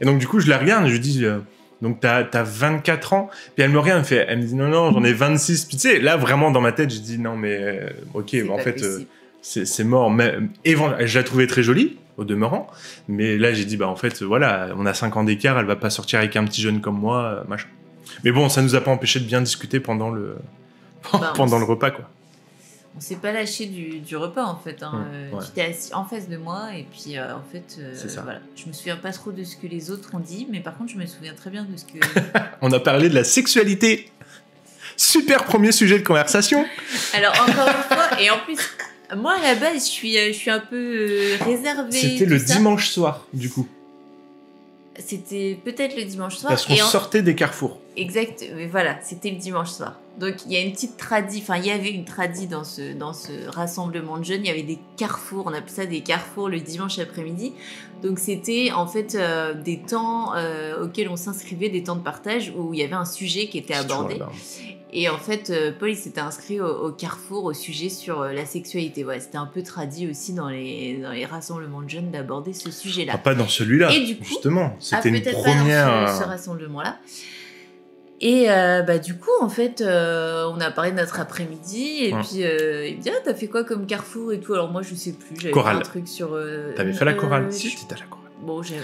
[0.00, 1.38] Et donc, du coup, je la regarde je lui dis, euh,
[1.82, 3.30] donc t'as as 24 ans.
[3.54, 5.64] Puis elle me regarde, elle me fait, elle me dit, non, non, j'en ai 26.
[5.64, 8.58] Puis tu sais, là, vraiment, dans ma tête, je dis, non, mais, euh, ok, en
[8.58, 8.80] fait,
[9.42, 10.10] c'est mort.
[10.12, 12.68] Mais, je la trouvais très jolie au demeurant.
[13.08, 15.74] Mais là, j'ai dit, bah, en fait, voilà, on a 5 ans d'écart, elle va
[15.74, 17.66] pas sortir avec un petit jeune comme moi, machin.
[18.22, 20.36] Mais bon, ça nous a pas empêché de bien discuter pendant le,
[21.12, 22.08] bah, pendant le repas, quoi.
[22.96, 24.84] On s'est pas lâché du, du, repas en fait.
[24.84, 25.04] Hein.
[25.32, 28.38] Mmh, tu étais assis en face de moi et puis euh, en fait, euh, voilà.
[28.54, 30.92] Je me souviens pas trop de ce que les autres ont dit, mais par contre,
[30.92, 31.98] je me souviens très bien de ce que.
[32.62, 34.12] On a parlé de la sexualité.
[34.96, 36.64] Super premier sujet de conversation.
[37.14, 38.60] Alors encore une fois, et en plus,
[39.16, 41.90] moi à la base, je suis, euh, je suis un peu réservée.
[41.90, 43.66] C'était le dimanche soir, du coup.
[44.98, 46.50] C'était peut-être le dimanche soir.
[46.50, 47.78] Parce qu'on sortait des carrefours.
[47.96, 49.98] Exact, mais voilà, c'était le dimanche soir.
[50.18, 52.92] Donc il y a une petite tradie, enfin il y avait une tradie dans ce,
[52.92, 56.48] dans ce rassemblement de jeunes, il y avait des carrefours, on appelle ça des carrefours
[56.48, 57.52] le dimanche après-midi.
[58.02, 62.52] Donc c'était en fait euh, des temps euh, auxquels on s'inscrivait, des temps de partage
[62.56, 64.20] où il y avait un sujet qui était abordé.
[64.96, 68.46] Et en fait, euh, Paul, il s'était inscrit au, carrefour au sujet sur euh, la
[68.46, 69.04] sexualité.
[69.04, 72.70] Ouais, c'était un peu tradit aussi dans les, dans les rassemblements de jeunes d'aborder ce
[72.70, 73.14] sujet-là.
[73.16, 74.76] Ah, pas dans celui-là, Et du coup, justement.
[74.78, 75.86] C'était ah, une première...
[75.86, 76.98] Pas dans ce, rassemblement-là.
[78.20, 82.04] Et euh, bah, du coup, en fait, euh, on a parlé de notre après-midi.
[82.04, 82.20] Et Ouais.
[82.22, 84.54] puis, euh, il me dit Ah, t'as fait quoi comme carrefour et tout?
[84.54, 85.36] Alors, moi, je sais plus.
[85.40, 86.30] J'avais un truc sur.
[86.34, 88.30] euh, T'avais fait la euh, chorale Si, t'étais à la chorale.
[88.42, 88.76] Bon, j'ai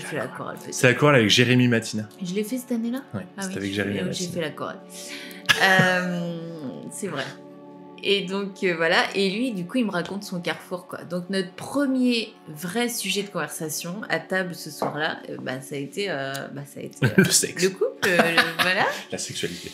[0.00, 0.56] fait la chorale.
[0.70, 2.08] C'est la chorale avec Jérémy Matina.
[2.22, 3.02] Je l'ai fait cette année-là?
[3.14, 4.12] Ouais, Ah c'était oui, avec Jérémy Matina.
[4.12, 4.80] J'ai fait la chorale.
[5.62, 6.36] Euh,
[6.90, 7.24] c'est vrai.
[8.06, 10.98] Et donc euh, voilà, et lui, du coup, il me raconte son carrefour, quoi.
[11.04, 15.78] Donc notre premier vrai sujet de conversation à table ce soir-là, euh, bah, ça a
[15.78, 17.62] été, euh, bah, ça a été Le sexe.
[17.62, 18.84] le couple, le- voilà.
[19.10, 19.72] La sexualité.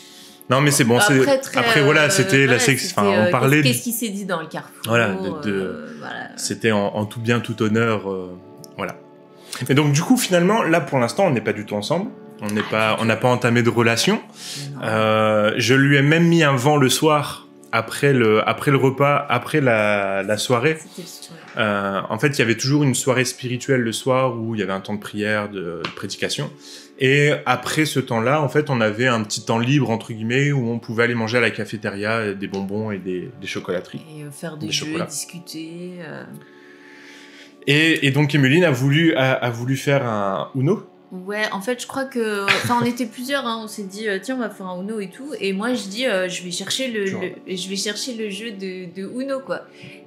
[0.49, 0.97] Non, mais c'est bon.
[0.97, 2.93] Après, très, Après, voilà, c'était la sexe.
[2.95, 3.61] Enfin, on parlait.
[3.61, 5.07] Qu'est-ce qui s'est dit dans le carrefour Voilà.
[6.37, 8.09] C'était en, en tout bien, tout honneur.
[8.77, 8.95] voilà.
[9.69, 12.09] Et donc, du coup, finalement, là, pour l'instant, on n'est pas du tout ensemble.
[12.41, 14.21] On n'est pas, on n'a pas entamé de relation.
[14.83, 19.25] Euh, je lui ai même mis un vent le soir après le, après le repas,
[19.29, 20.77] après la, la soirée.
[21.57, 24.63] Euh, en fait, il y avait toujours une soirée spirituelle le soir où il y
[24.63, 26.51] avait un temps de prière, de, de prédication.
[26.99, 30.69] Et après ce temps-là, en fait, on avait un petit temps libre, entre guillemets, où
[30.69, 34.01] on pouvait aller manger à la cafétéria euh, des bonbons et des, des chocolateries.
[34.19, 35.05] Et faire des, Des jeux, chocolats.
[35.05, 35.91] discuter.
[36.01, 36.23] euh.
[37.67, 40.83] Et, et donc, Emeline a voulu, a, a voulu faire un Uno.
[41.11, 42.45] Ouais, en fait, je crois que.
[42.45, 45.01] Enfin, on était plusieurs, hein, on s'est dit, euh, tiens, on va faire un Uno
[45.01, 45.33] et tout.
[45.41, 48.85] Et moi, je dis, euh, je vais chercher le, je vais chercher le jeu de,
[48.95, 49.61] de Uno, quoi.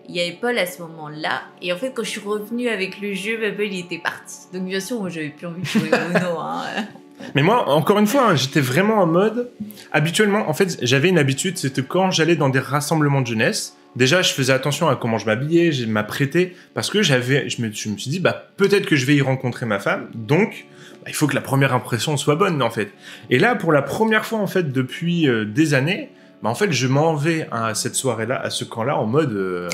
[0.08, 1.42] Il y avait Paul à ce moment-là.
[1.60, 4.38] Et en fait, quand je suis revenue avec le jeu, bah, Paul, il était parti.
[4.54, 6.38] Donc, bien sûr, moi, j'avais plus envie de jouer au Uno.
[6.40, 6.62] Hein.
[7.34, 9.50] Mais moi, encore une fois, hein, j'étais vraiment en mode.
[9.92, 13.76] Habituellement, en fait, j'avais une habitude, c'était quand j'allais dans des rassemblements de jeunesse.
[13.94, 17.70] Déjà, je faisais attention à comment je m'habillais, je m'apprêtais, parce que j'avais, je me,
[17.70, 20.66] je me suis dit, bah peut-être que je vais y rencontrer ma femme, donc
[21.06, 22.92] il faut que la première impression soit bonne, en fait.
[23.30, 26.10] Et là, pour la première fois, en fait, depuis euh, des années,
[26.42, 29.68] bah en fait, je m'en vais à cette soirée-là, à ce camp-là, en mode euh,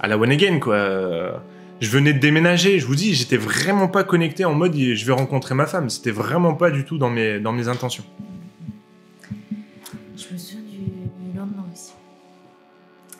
[0.00, 1.42] à la one again, quoi.
[1.80, 5.12] Je venais de déménager, je vous dis, j'étais vraiment pas connecté en mode je vais
[5.12, 5.88] rencontrer ma femme.
[5.90, 8.04] C'était vraiment pas du tout dans mes, dans mes intentions.
[10.16, 11.92] Je me souviens du lendemain aussi.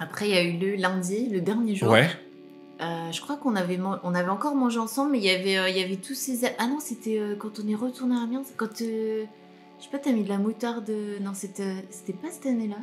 [0.00, 1.90] Après, il y a eu le lundi, le dernier jour.
[1.90, 2.08] Ouais.
[2.80, 5.68] Euh, je crois qu'on avait, on avait encore mangé ensemble, mais il y avait, euh,
[5.68, 6.40] il y avait tous ces.
[6.58, 8.42] Ah non, c'était euh, quand on est retourné à Amiens.
[8.56, 8.80] Quand.
[8.82, 9.24] euh,
[9.78, 10.90] je sais pas, t'as mis de la moutarde.
[11.20, 12.76] Non, c'était, c'était pas cette année-là.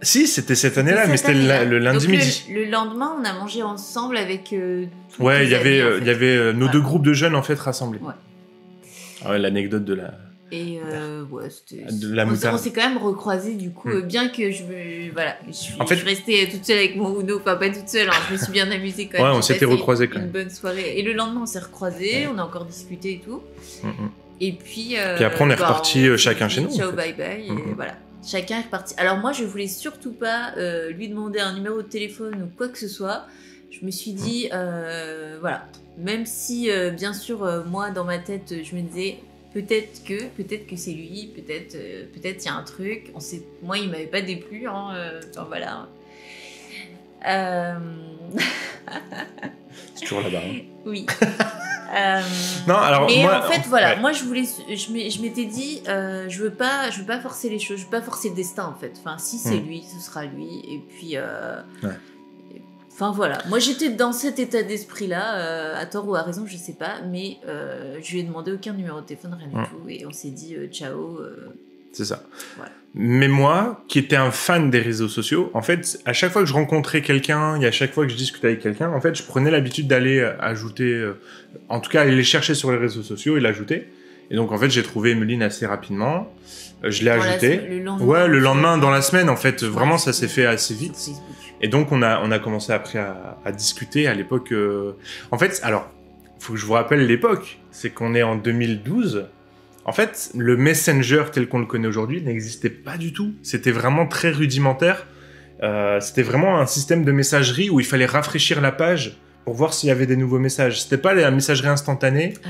[0.00, 2.44] Si, c'était cette année-là, mais c'était le, lundi Donc, midi.
[2.50, 4.52] Le, lendemain, on a mangé ensemble avec.
[4.52, 4.86] euh,
[5.20, 6.06] Ouais, il y avait, il fait.
[6.06, 8.00] y avait nos deux groupes de jeunes en fait rassemblés.
[8.00, 8.14] Ouais.
[9.24, 10.14] Ah ouais, l'anecdote de la.
[10.54, 11.84] Et euh, ouais, c'était.
[11.86, 12.54] On s'est- moutarde.
[12.54, 13.92] on s'est quand même recroisés du coup, Hmm.
[13.96, 15.10] euh, bien que je me.
[15.12, 17.70] Voilà, je suis, En fait- je suis restée toute seule avec mon Uno, enfin pas
[17.70, 19.32] toute seule, hein, je me suis bien amusée quand même.
[19.32, 20.30] Ouais, on s'était recroisés quand Une même.
[20.30, 20.98] bonne soirée.
[20.98, 22.30] Et le lendemain, on s'est recroisés, Ouais.
[22.34, 23.40] on a encore discuté et tout.
[23.82, 24.10] Mm, mm.
[24.42, 24.98] Et puis.
[24.98, 26.96] euh, Puis après, on est repartis, euh, s'est chacun chez nous, en Ciao, fait.
[26.96, 27.46] bye bye.
[27.46, 27.94] Et voilà.
[28.22, 28.94] Chacun est reparti.
[28.98, 32.68] Alors moi, je voulais surtout pas euh, lui demander un numéro de téléphone ou quoi
[32.68, 33.24] que ce soit.
[33.70, 35.66] Je me suis dit, euh, voilà.
[35.96, 39.18] Même si, euh, bien sûr, euh, moi, dans ma tête, je me disais,
[39.54, 43.10] peut-être que, peut-être que c'est lui, peut-être, euh, peut-être il y a un truc.
[43.14, 44.66] On sait, moi, il m'avait pas déplu.
[44.66, 45.88] Hein, euh, enfin voilà.
[47.28, 47.78] Euh,
[49.94, 50.38] C'est toujours là-bas.
[50.44, 50.60] hein.
[50.86, 51.06] oui.
[51.94, 52.22] Euh,
[52.66, 53.44] Non, alors mais moi.
[53.46, 54.00] en fait, voilà, ouais.
[54.00, 57.58] moi je voulais, je m'étais dit, euh, je veux pas, je veux pas forcer les
[57.58, 58.94] choses, je veux pas forcer le destin en fait.
[58.98, 59.66] Enfin, si c'est Hmm.
[59.66, 60.60] lui, ce sera lui.
[60.70, 61.90] Et puis, euh, Ouais.
[62.92, 66.56] Enfin voilà, moi j'étais dans cet état d'esprit-là, euh, à tort ou à raison, je
[66.56, 69.88] sais pas, mais euh, je lui ai demandé aucun numéro de téléphone, rien du tout,
[69.88, 71.20] et on s'est dit euh, ciao.
[71.92, 72.22] C'est ça.
[72.56, 72.72] Voilà.
[72.94, 76.48] Mais moi, qui étais un fan des réseaux sociaux, en fait, à chaque fois que
[76.48, 79.22] je rencontrais quelqu'un et à chaque fois que je discutais avec quelqu'un, en fait, je
[79.22, 81.10] prenais l'habitude d'aller ajouter,
[81.68, 83.88] en tout cas, aller les chercher sur les réseaux sociaux et l'ajouter.
[84.32, 86.32] Et donc, en fait, j'ai trouvé Emeline assez rapidement.
[86.84, 87.56] Euh, je l'ai dans la ajouté.
[87.58, 90.46] semaine- le lendemain, Ouais, le lendemain, dans la semaine, en fait, vraiment, ça s'est fait
[90.46, 90.96] assez vite.
[91.60, 94.50] Et donc, on a, on a commencé après à, à discuter à l'époque.
[94.52, 94.92] euh,
[95.30, 95.88] En fait, alors,
[96.40, 97.58] faut que je vous rappelle l'époque.
[97.70, 99.26] C'est qu'on est en 2012.
[99.84, 103.34] En fait, le Messenger tel qu'on le connaît aujourd'hui n'existait pas du tout.
[103.42, 105.06] C'était vraiment très rudimentaire.
[105.62, 109.74] Euh, C'était vraiment un système de messagerie où il fallait rafraîchir la page pour voir
[109.74, 110.82] s'il y avait des nouveaux messages.
[110.82, 112.34] C'était pas la messagerie instantanée.
[112.44, 112.48] Ah.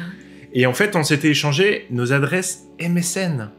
[0.55, 3.51] Et en fait, on s'était échangé nos adresses MSN.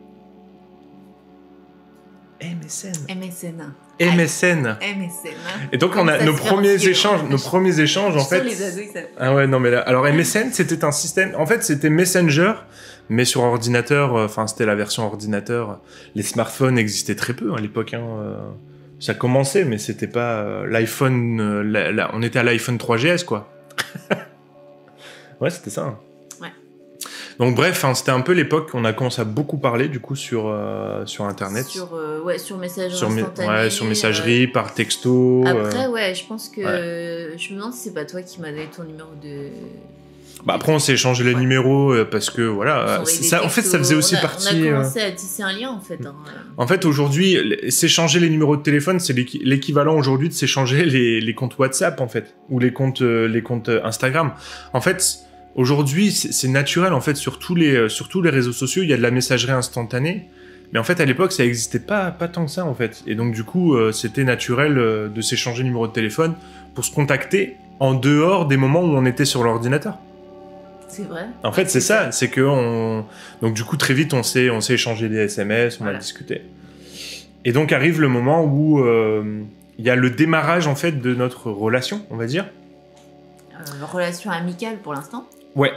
[2.43, 2.91] MSN.
[3.09, 3.73] MSN.
[3.99, 4.77] MSN.
[4.81, 5.35] MSN.
[5.71, 7.27] Et donc on a nos premiers échanges, hein.
[7.29, 8.43] nos premiers échanges en fait.
[9.17, 12.53] Ah ouais non mais là, alors MSN c'était un système, en fait c'était Messenger,
[13.09, 15.79] mais sur ordinateur, euh, enfin c'était la version ordinateur.
[16.15, 17.93] Les smartphones existaient très peu à l'époque.
[17.93, 18.35] Hein, euh,
[18.99, 21.39] ça commençait, mais c'était pas euh, l'iPhone.
[22.13, 23.53] on était à l'iPhone 3GS quoi.
[25.41, 25.99] ouais c'était ça.
[27.39, 30.15] Donc bref, hein, c'était un peu l'époque qu'on a commencé à beaucoup parler du coup
[30.15, 33.47] sur euh, sur internet, Sur, euh, ouais, sur messagerie sur, mes- instantanée.
[33.49, 35.43] ouais, sur euh, par texto.
[35.47, 36.61] euh, Après, ouais, je pense que.
[37.37, 39.47] Je me demande si c'est pas toi qui m'as donné ton numéro de.
[40.45, 41.39] Bah après, on s'est échangé les Ouais.
[41.39, 44.47] numéros parce que voilà, On ça, en fait, ça faisait aussi on a- partie.
[44.55, 46.05] On a commencé à tisser un lien en fait.
[46.05, 46.13] hein.
[46.57, 47.37] En fait, aujourd'hui,
[47.69, 52.01] s'échanger les numéros de téléphone, c'est l'équi- l'équivalent aujourd'hui de s'échanger les, les comptes WhatsApp,
[52.01, 54.33] en fait, ou les comptes, les comptes Instagram.
[54.73, 55.19] En fait,
[55.55, 58.89] aujourd'hui, c'est naturel, en fait, sur tous, les, euh, sur tous les réseaux sociaux, il
[58.89, 60.27] y a de la messagerie instantanée.
[60.71, 63.03] Mais en fait, à l'époque, ça n'existait pas, pas tant que ça, en fait.
[63.05, 66.33] Et donc, du coup, euh, c'était naturel euh, de s'échanger le numéro de téléphone
[66.73, 69.99] pour se contacter en dehors des moments où on était sur l'ordinateur.
[70.87, 71.25] C'est vrai.
[71.43, 73.05] En fait, c'est ça, c'est que on...
[73.41, 76.43] donc du coup très vite on s'est on s'est échangé des SMS, on a discuté.
[77.45, 79.41] Et donc arrive le moment où euh,
[79.79, 82.45] il y a le démarrage en fait de notre relation, on va dire.
[83.91, 85.27] Relation amicale pour l'instant.
[85.55, 85.71] Ouais.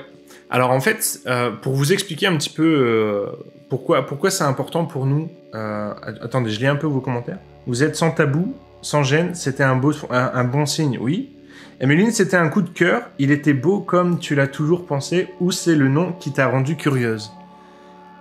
[0.49, 3.27] Alors en fait, euh, pour vous expliquer un petit peu euh,
[3.69, 5.29] pourquoi pourquoi c'est important pour nous.
[5.55, 7.39] euh, attendez, je lis un peu vos commentaires.
[7.67, 11.31] Vous êtes sans tabou, sans gêne, c'était un beau un, un bon signe, oui.
[11.79, 13.03] Emeline, c'était un coup de cœur.
[13.19, 15.29] Il était beau comme tu l'as toujours pensé.
[15.41, 17.31] Ou c'est le nom qui t'a rendu curieuse?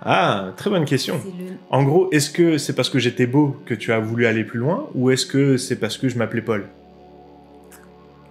[0.02, 1.20] Ah, très bonne question.
[1.24, 1.54] Le...
[1.70, 4.58] En gros, est-ce que c'est parce que j'étais beau que tu as voulu aller plus
[4.58, 6.66] loin, ou est-ce que c'est parce que je m'appelais Paul?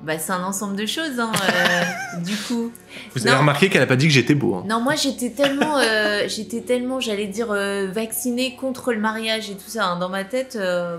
[0.06, 2.72] Bah, c'est un ensemble de choses, hein, euh, du coup.
[3.16, 3.28] Vous Non.
[3.32, 4.54] avez remarqué qu'elle a pas dit que j'étais beau.
[4.56, 4.64] hein.
[4.70, 9.56] Non, moi j'étais tellement, euh, j'étais tellement, j'allais dire, euh, vaccinée contre le mariage et
[9.56, 10.56] tout ça hein, dans ma tête.
[10.58, 10.98] euh,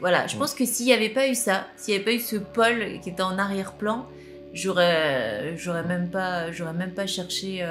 [0.00, 0.40] voilà, je Ouais.
[0.40, 3.00] pense que s'il n'y avait pas eu ça, s'il n'y avait pas eu ce Paul
[3.02, 4.06] qui était en arrière-plan,
[4.54, 7.64] j'aurais, j'aurais même pas, j'aurais même pas cherché.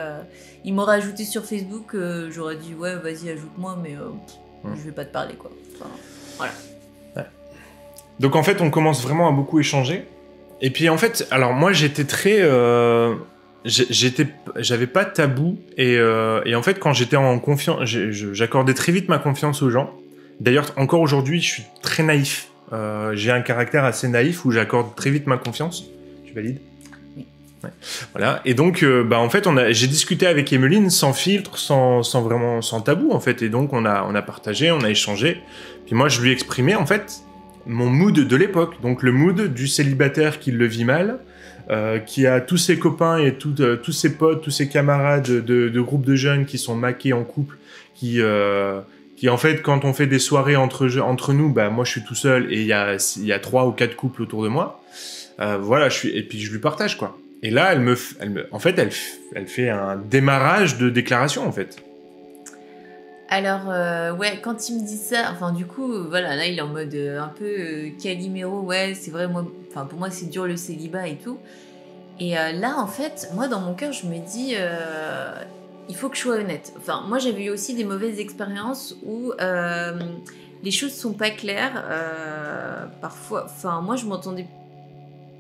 [0.64, 1.96] il m'aurait ajouté sur Facebook,
[2.30, 4.72] j'aurais dit ouais, vas-y, ajoute-moi, mais pff, Ouais.
[4.78, 5.52] je vais pas te parler quoi.
[6.40, 6.50] Enfin,
[8.20, 10.08] Donc en fait, on commence vraiment à beaucoup échanger.
[10.62, 13.14] Et puis en fait, alors moi j'étais très, euh,
[13.64, 18.74] j'étais, j'avais pas de tabou et, euh, et en fait quand j'étais en confiance, j'accordais
[18.74, 19.94] très vite ma confiance aux gens.
[20.40, 22.50] D'ailleurs, encore aujourd'hui, je suis très naïf.
[22.74, 25.86] Euh, j'ai un caractère assez naïf où j'accorde très vite ma confiance.
[26.26, 26.60] Tu valides?
[27.16, 27.26] Oui.
[27.64, 27.70] Ouais.
[28.14, 28.42] Voilà.
[28.46, 32.22] Et donc, bah en fait, on a, j'ai discuté avec Emeline sans filtre, sans, sans
[32.22, 33.42] vraiment, sans tabou en fait.
[33.42, 35.42] Et donc, on a, on a partagé, on a échangé.
[35.86, 37.22] Puis moi, je lui ai exprimé en fait
[37.68, 41.20] mon mood de l'époque, donc le mood du célibataire qui le vit mal,
[41.70, 45.44] euh, qui a tous ses copains et tout, euh, tous ses potes, tous ses camarades
[45.46, 47.58] de, de groupe de jeunes qui sont maqués en couple,
[47.94, 48.80] qui, euh,
[49.18, 52.04] qui en fait quand on fait des soirées entre, entre nous, bah moi je suis
[52.04, 54.82] tout seul et il y a, y a trois ou quatre couples autour de moi.
[55.40, 57.18] Euh, voilà, je suis et puis je lui partage quoi.
[57.44, 58.90] Et là, elle me, elle me, en fait, elle,
[59.36, 61.84] elle fait un démarrage de déclaration en fait.
[63.30, 66.62] Alors, euh, ouais, quand il me dit ça, enfin, du coup, voilà, là, il est
[66.62, 67.90] en mode euh, un peu euh,
[68.62, 71.38] ouais, c'est vrai, moi, enfin, pour moi, c'est dur le célibat et tout.
[72.22, 74.56] Et euh, là, en fait, moi, dans mon cœur, je me dis,
[75.90, 76.72] il faut que je sois honnête.
[76.78, 79.34] Enfin, moi, j'avais eu aussi des mauvaises expériences où
[80.64, 81.84] les choses sont pas claires.
[83.02, 84.48] parfois, enfin, moi, je m'entendais.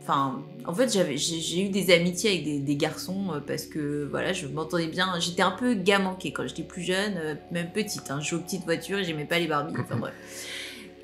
[0.08, 4.32] Enfin, en fait, j'avais, j'ai, eu des amitiés avec des, garçons euh, parce que voilà,
[4.32, 5.20] je m'entendais bien.
[5.20, 8.10] J'étais un peu gars manqué quand j'étais plus jeune, euh, même petite.
[8.10, 9.74] Hein, je jouais aux petites voitures et j'aimais pas les Barbies.
[9.78, 10.00] Enfin.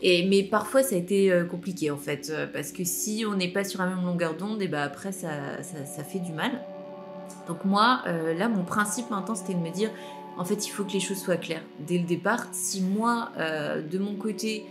[0.01, 3.51] Et, mais parfois, ça a été euh, compliqué en fait, parce que si on n'est
[3.51, 5.29] pas sur la même longueur d'onde, et bah après, ça,
[6.09, 6.51] fait du mal.
[7.49, 9.91] Donc moi, là, mon principe maintenant, c'était de me dire,
[10.37, 12.47] en fait, il faut que les choses soient claires dès le départ.
[12.53, 14.65] Si moi, de mon côté,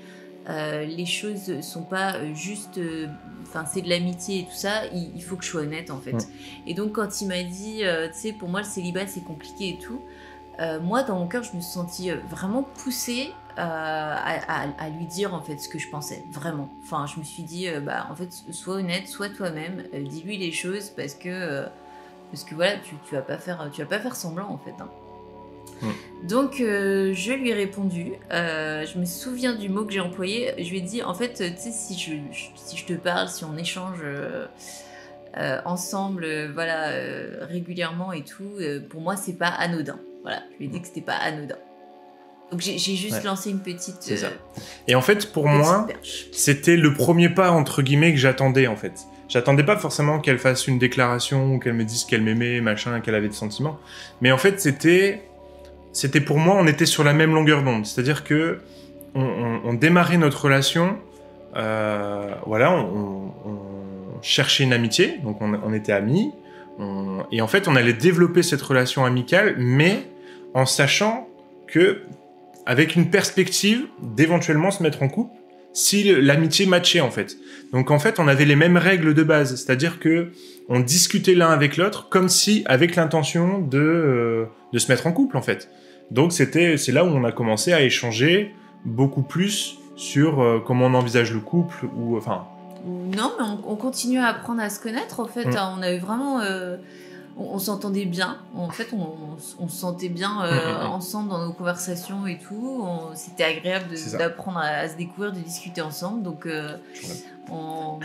[0.49, 2.79] les choses sont pas juste,
[3.53, 5.99] enfin, c'est de l'amitié et tout ça, il, il faut que je sois honnête en
[5.99, 6.13] fait.
[6.13, 6.25] Ouais.
[6.67, 9.71] Et donc, quand il m'a dit, euh, tu sais, pour moi, le célibat, c'est compliqué
[9.71, 10.01] et tout,
[10.61, 14.89] euh, moi, dans mon cœur, je me suis sentie euh, vraiment poussée à, à- à
[14.89, 16.71] lui dire en fait ce que je pensais, vraiment.
[16.83, 20.89] Enfin, je me suis dit, bah, en fait, sois honnête, sois toi-même, dis-lui les choses
[20.91, 21.67] parce que,
[22.31, 24.75] parce que voilà, tu, tu vas pas faire, tu vas pas faire semblant en fait.
[24.81, 24.89] hein.
[26.29, 28.13] Donc, euh, je lui ai répondu.
[28.33, 30.53] euh, je me souviens du mot que j'ai employé.
[30.59, 33.29] Je lui ai dit, en fait, tu sais, si je, je- si je te parle,
[33.29, 34.47] si on échange euh,
[35.39, 39.99] euh, ensemble, euh, voilà, euh, régulièrement et tout, euh, pour moi, c'est pas anodin.
[40.23, 41.57] Voilà, je lui ai dit que c'était pas anodin.
[42.53, 43.23] Donc, j'ai juste Ouais.
[43.25, 43.97] lancé une petite.
[44.01, 44.27] C'est ça.
[44.27, 45.89] euh, Et en fait, pour moi,
[46.33, 48.93] c'était le premier pas entre guillemets que j'attendais en fait.
[49.29, 53.15] J'attendais pas forcément qu'elle fasse une déclaration ou qu'elle me dise qu'elle m'aimait, machin, qu'elle
[53.15, 53.79] avait des sentiments.
[54.21, 55.23] Mais en fait, c'était,
[55.93, 57.87] c'était pour moi, on était sur la même longueur d'onde.
[57.87, 58.59] C'est-à-dire que
[59.15, 60.97] on, démarrait notre relation,
[61.57, 63.31] euh, voilà, on,
[64.23, 66.31] cherchait une amitié, donc on, était amis,
[67.31, 70.07] et en fait, on allait développer cette relation amicale, mais
[70.55, 71.29] en sachant
[71.67, 72.03] que
[72.65, 75.35] avec une perspective d'éventuellement se mettre en couple
[75.73, 77.37] si l'amitié matchait en fait.
[77.73, 80.29] Donc en fait, on avait les mêmes règles de base, c'est-à-dire que
[80.69, 85.13] on discutait l'un avec l'autre comme si avec l'intention de euh, de se mettre en
[85.13, 85.71] couple en fait.
[86.13, 90.87] Donc c'était c'est là où on a commencé à échanger beaucoup plus sur euh, comment
[90.87, 92.45] on envisage le couple ou enfin
[92.87, 95.47] Non, mais on, on continue à apprendre à se connaître, en fait.
[95.47, 95.57] Mm.
[95.57, 95.75] hein.
[95.79, 96.41] On a eu vraiment...
[96.41, 96.77] euh,
[97.39, 98.37] on, s'entendait bien.
[98.55, 102.85] En fait, on, se sentait bien euh, Mm, mm, ensemble dans nos conversations et tout.
[103.15, 103.87] C'était agréable
[104.19, 106.23] d'apprendre à, à se découvrir, de discuter ensemble.
[106.23, 106.77] Donc, euh,
[107.51, 108.01] on-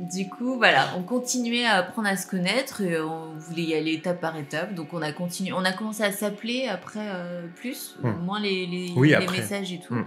[0.00, 2.80] du coup, voilà, on continuait à apprendre à se connaître.
[2.80, 4.74] Et on voulait y aller étape par étape.
[4.74, 5.52] Donc, on a continué.
[5.52, 8.10] On a commencé à s'appeler après euh, plus, Mm.
[8.24, 9.38] moins les, les, Oui, les après.
[9.38, 9.94] messages et tout.
[9.94, 10.06] Mm.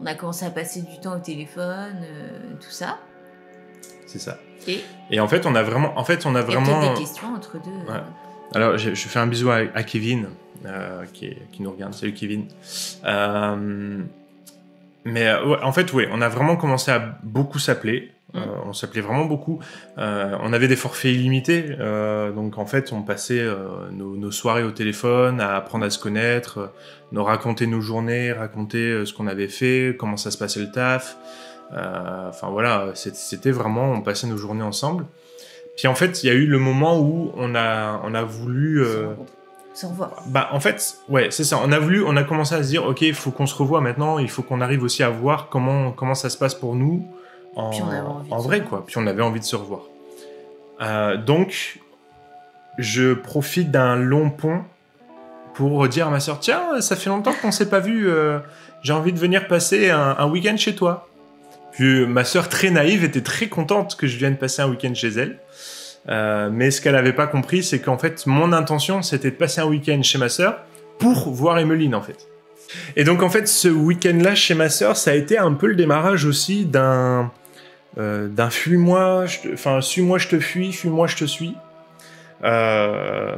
[0.00, 2.98] On a commencé à passer du temps au téléphone, euh, tout ça.
[4.06, 4.38] C'est ça.
[4.68, 6.92] Et Et en fait, on a vraiment, en fait, on a il y a vraiment.
[6.94, 7.92] des questions entre deux.
[7.92, 8.00] Ouais.
[8.54, 10.28] Alors, je, je fais un bisou à, à Kevin,
[10.64, 11.92] euh, qui, qui nous regarde.
[11.94, 12.46] Salut Kevin.
[13.04, 14.02] Euh,
[15.06, 18.12] mais euh, ouais, en fait, oui, on a vraiment commencé à beaucoup s'appeler.
[18.34, 18.38] Mm.
[18.38, 19.60] Euh, on s'appelait vraiment beaucoup.
[19.98, 21.64] Euh, on avait des forfaits illimités.
[21.80, 23.56] euh, donc, en fait, on passait euh,
[23.92, 26.72] nos, nos soirées au téléphone à apprendre à se connaître,
[27.12, 31.16] nous raconter nos journées, raconter ce qu'on avait fait, comment ça se passait le taf.
[31.72, 35.06] Euh, Enfin, voilà, c'était vraiment, on passait nos journées ensemble.
[35.76, 38.82] Puis en fait, il y a eu le moment où on a, on a voulu.
[38.84, 39.08] euh,
[39.76, 40.22] Se revoir.
[40.28, 41.60] bah, en fait, ouais, c'est ça.
[41.62, 43.82] On a voulu, on a commencé à se dire, ok, il faut qu'on se revoie
[43.82, 44.18] maintenant.
[44.18, 47.06] Il faut qu'on arrive aussi à voir comment, comment ça se passe pour nous
[47.56, 47.70] en,
[48.38, 48.84] vrai, quoi.
[48.86, 49.82] Puis on avait envie de se revoir.
[50.80, 51.78] Euh, donc,
[52.78, 54.62] je profite d'un long pont
[55.54, 58.08] pour dire à ma soeur, tiens, ça fait longtemps qu'on s'est pas vu.
[58.08, 58.38] euh,
[58.82, 61.08] J'ai envie de venir passer un, un week-end chez toi.
[61.72, 65.08] Puis ma soeur très naïve était très contente que je vienne passer un week-end chez
[65.08, 65.38] elle.
[66.08, 69.60] Euh, mais ce qu'elle n'avait pas compris, c'est qu'en fait, mon intention, c'était de passer
[69.60, 70.58] un week-end chez ma sœur
[70.98, 72.28] pour voir Emeline, en fait.
[72.96, 75.74] Et donc, en fait, ce week-end-là chez ma sœur, ça a été un peu le
[75.74, 77.30] démarrage aussi d'un
[77.98, 81.54] euh, d'un fuis-moi, enfin, suis-moi, je te fuis, fuis-moi, je te suis.
[82.44, 83.34] Euh,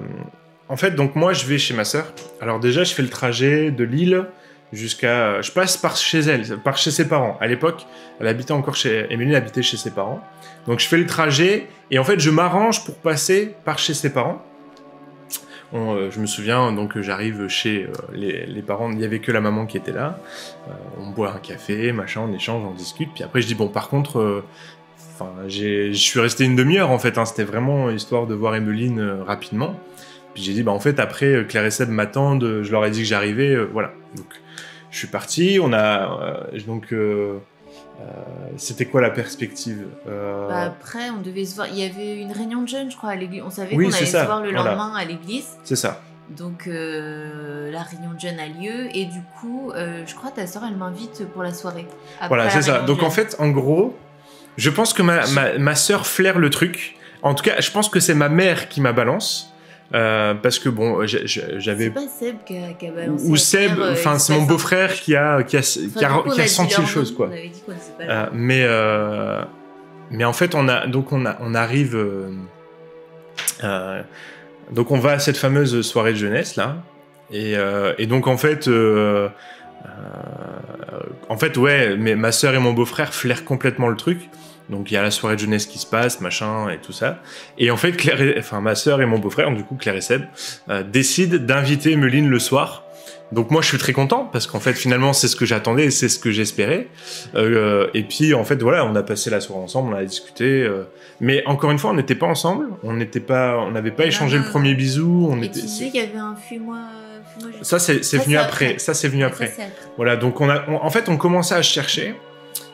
[0.68, 2.12] en fait, donc moi, je vais chez ma sœur.
[2.40, 4.24] Alors déjà, je fais le trajet de Lille
[4.72, 5.40] jusqu'à...
[5.40, 7.36] Je passe par chez elle, par chez ses parents.
[7.40, 7.86] À l'époque,
[8.20, 9.06] elle habitait encore chez...
[9.10, 10.22] Emeline habitait chez ses parents.
[10.66, 14.12] Donc je fais le trajet et en fait je m'arrange pour passer par chez ses
[14.12, 14.44] parents.
[15.72, 19.18] On, euh, je me souviens donc que j'arrive chez euh, les, parents, il y avait
[19.18, 20.18] que la maman qui était là.
[20.68, 23.10] Euh, on boit un café, machin, on échange, on discute.
[23.14, 24.44] Puis après je dis bon par contre, euh,
[25.14, 27.18] enfin je suis resté une demi-heure en fait.
[27.18, 29.78] hein, c'était vraiment histoire de voir Emeline euh, rapidement.
[30.38, 32.84] Puis j'ai dit bah en fait après euh, Claire et Seb m'attendent, euh, je leur
[32.86, 33.90] ai dit que j'arrivais, euh, voilà.
[34.14, 34.26] Donc
[34.92, 36.94] je suis parti, on a euh, donc
[38.56, 41.66] c'était quoi la perspective Bah, après, on devait se voir.
[41.66, 43.42] Il y avait une réunion de jeunes, je crois, à l'église.
[43.44, 44.70] On savait Oui, qu'on allait ça, se voir le voilà.
[44.76, 45.48] lendemain à l'église.
[45.64, 46.00] C'est ça.
[46.30, 48.86] Donc, euh, la réunion de jeunes a lieu.
[48.96, 51.86] Et du coup, euh, je crois que ta soeur, elle m'invite pour la soirée.
[52.28, 52.82] Voilà, c'est ça.
[52.82, 53.96] Donc en fait, en gros,
[54.56, 56.96] je pense que ma, ma, ma sœur flaire le truc.
[57.22, 59.52] En tout cas, je pense que c'est ma mère qui m'a balance.
[59.94, 61.88] Euh, parce que bon, j'ai- C'est j'avais.
[61.88, 63.26] pas Seb qui a, qui a balancé.
[63.26, 65.90] Ou Seb, euh, enfin, c'est mon beau-frère qui a, qui a, qui
[66.34, 67.28] qui senti les choses, quoi.
[67.28, 68.04] On avait dit qu'on ne sait pas.
[68.04, 69.42] Euh, mais, euh,
[70.10, 71.96] mais en fait, on a, donc on, a, on arrive.
[74.72, 76.76] donc on va à cette fameuse soirée de jeunesse, là.
[77.32, 77.54] Et,
[77.98, 78.68] et donc en fait.
[81.28, 84.28] en fait, ouais, mais ma sœur et mon beau-frère flairent complètement le truc.
[84.70, 87.20] Donc il y a la soirée de jeunesse qui se passe, machin, et tout ça.
[87.56, 90.00] Et en fait, Claire et- enfin, ma sœur et mon beau-frère, du coup Claire et
[90.02, 90.22] Seb,
[90.68, 92.84] euh, décident d'inviter Meline le soir.
[93.30, 95.90] Donc moi je suis très content parce qu'en fait finalement c'est ce que j'attendais et
[95.90, 96.88] c'est ce que j'espérais.
[97.34, 100.62] Euh, et puis en fait voilà, on a passé la soirée ensemble, on a discuté.
[100.62, 100.84] euh,
[101.20, 104.38] mais encore une fois, on n'était pas ensemble, on n'était pas, on n'avait pas échangé
[104.38, 105.28] le premier bisou.
[105.30, 105.60] On Et était.
[105.60, 106.78] tu disais qu'il y avait un fuis-moi.
[106.78, 108.78] euh, Ça c'est venu après.
[108.78, 109.54] Ça c'est venu après.
[109.96, 112.14] Voilà, donc on a, on- en fait, on commençait à chercher.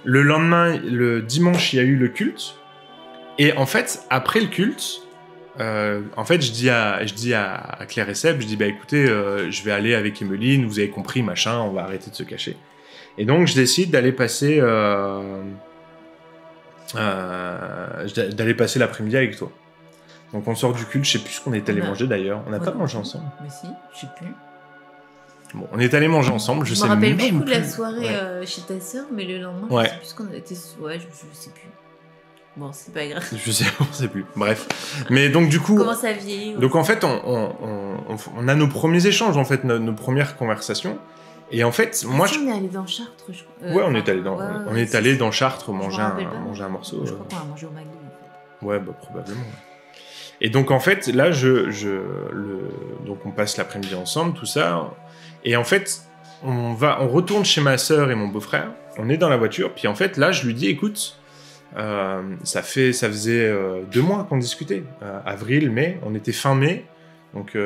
[0.04, 2.56] Le lendemain, le dimanche, il y a eu le culte.
[3.38, 5.02] Et en fait, après le culte,
[5.60, 8.56] euh, en fait, je dis à, je dis à, à Claire et Seb, je dis
[8.56, 12.10] bah écoutez, euh, je vais aller avec Emeline, vous avez compris, machin, on va arrêter
[12.10, 12.56] de se cacher.
[13.18, 15.42] Et donc, je décide d'aller passer, euh,
[16.94, 19.52] d'aller passer l'après-midi avec toi.
[20.32, 22.42] Donc, on sort du culte, je sais plus ce qu'on est allé manger d'ailleurs.
[22.46, 23.26] On n'a pas mangé ensemble.
[23.42, 24.32] Mais si, je sais plus.
[25.54, 26.64] Bon, on est allé manger ensemble.
[26.66, 27.70] Je, Je sais me rappelle même beaucoup de la plus.
[27.72, 28.08] soirée Ouais.
[28.14, 29.84] euh, chez ta soeur, mais le lendemain, Ouais.
[29.84, 30.54] je sais plus ce qu'on était.
[30.80, 31.68] Ouais, je, je sais plus.
[32.56, 33.24] Bon, c'est pas grave.
[33.36, 34.24] Je sais, on sait plus.
[34.36, 34.66] Bref.
[35.10, 38.48] Mais donc du coup, Comment ça vieillit donc en fait, on, on- on- on- on
[38.48, 40.98] a nos premiers échanges, en fait, nos, nos premières conversations.
[41.50, 42.38] Et en fait, moi, je...
[42.38, 43.54] on est allé dans Chartres, je crois?
[43.68, 46.22] Euh, ouais, on est allé dans, ouais, on est allé dans Chartres manger un, pas.
[46.38, 47.02] manger un morceau.
[47.04, 47.14] Je euh.
[47.16, 47.90] crois qu'on a mangé au McDo.
[48.62, 49.40] Ouais, bah, probablement.
[50.40, 51.88] Et donc en fait, là, je, je,
[52.32, 52.68] le,
[53.06, 54.90] donc on passe l'après-midi ensemble, tout ça.
[55.44, 56.02] Et en fait,
[56.42, 58.70] on va, on retourne chez ma sœur et mon beau-frère.
[58.98, 61.18] On est dans la voiture, puis en fait, là, je lui dis, écoute,
[61.76, 65.98] euh, ça fait, ça faisait euh, deux mois qu'on discutait, Euh, avril, mai.
[66.04, 66.84] On était fin mai,
[67.34, 67.56] donc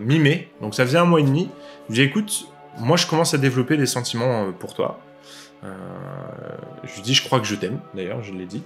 [0.00, 0.48] mi-mai.
[0.60, 1.50] Donc ça faisait un mois et demi.
[1.88, 2.46] Je lui dis, écoute,
[2.78, 5.00] moi, je commence à développer des sentiments pour toi.
[5.62, 7.80] Je lui dis, je crois que je t'aime.
[7.94, 8.62] D'ailleurs, je l'ai dit.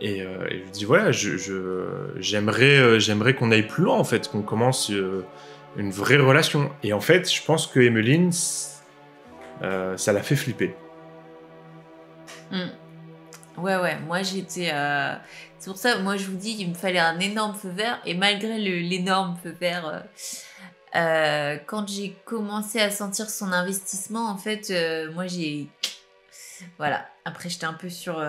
[0.00, 4.92] Et, je lui dis voilà, j'aimerais, j'aimerais qu'on aille plus loin en fait, qu'on commence
[5.76, 6.70] une vraie relation.
[6.82, 8.30] Et en fait, je pense que Emmeline,
[9.62, 10.74] euh, ça l'a fait flipper.
[12.50, 12.68] Mm.
[13.58, 14.70] Ouais, ouais, moi j'étais.
[14.72, 15.14] euh,
[15.58, 18.14] C'est pour ça, moi je vous dis, il me fallait un énorme feu vert, et
[18.14, 20.04] malgré l'énorme feu vert,
[20.96, 24.72] euh, quand j'ai commencé à sentir son investissement, en fait,
[25.14, 25.68] moi j'ai.
[26.78, 28.24] Voilà, après j'étais un peu sur.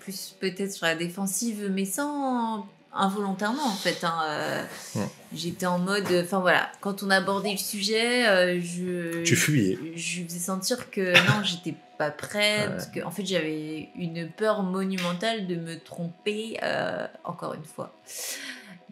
[0.00, 2.68] plus peut-être sur la défensive, mais sans.
[2.92, 4.02] Involontairement en fait.
[4.04, 4.62] hein, euh,
[4.96, 5.08] Ouais.
[5.34, 6.06] J'étais en mode.
[6.24, 9.22] Enfin voilà, quand on abordait le sujet, euh, je.
[9.22, 9.78] Tu fuyais.
[9.94, 14.62] je faisais sentir que non, j'étais pas prête, parce que en fait j'avais une peur
[14.62, 17.94] monumentale de me tromper euh, encore une fois.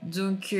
[0.02, 0.54] Donc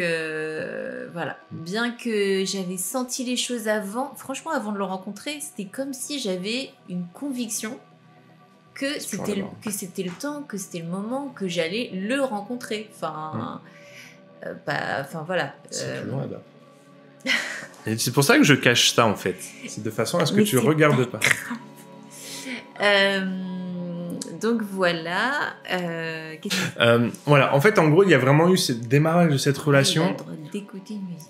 [1.12, 5.92] voilà, bien que j'avais senti les choses avant, franchement avant de le rencontrer, c'était comme
[5.92, 7.78] si j'avais une conviction
[8.78, 12.88] que c'était le, que c'était le temps, que c'était le moment que j'allais le rencontrer.
[12.94, 13.60] Enfin,
[14.46, 15.54] euh, bah, enfin voilà.
[15.70, 16.42] C'est Euh, plus loin là-bas.
[17.86, 19.36] Et c'est pour ça que je cache ça en fait.
[19.66, 21.20] C'est de façon à ce que Mais tu regardes pas.
[22.80, 23.24] Euh,
[24.40, 25.54] donc voilà.
[25.72, 26.34] Euh,
[26.78, 29.58] Euh, voilà, en fait, en gros, il y a vraiment eu ce démarrage de cette
[29.58, 30.16] relation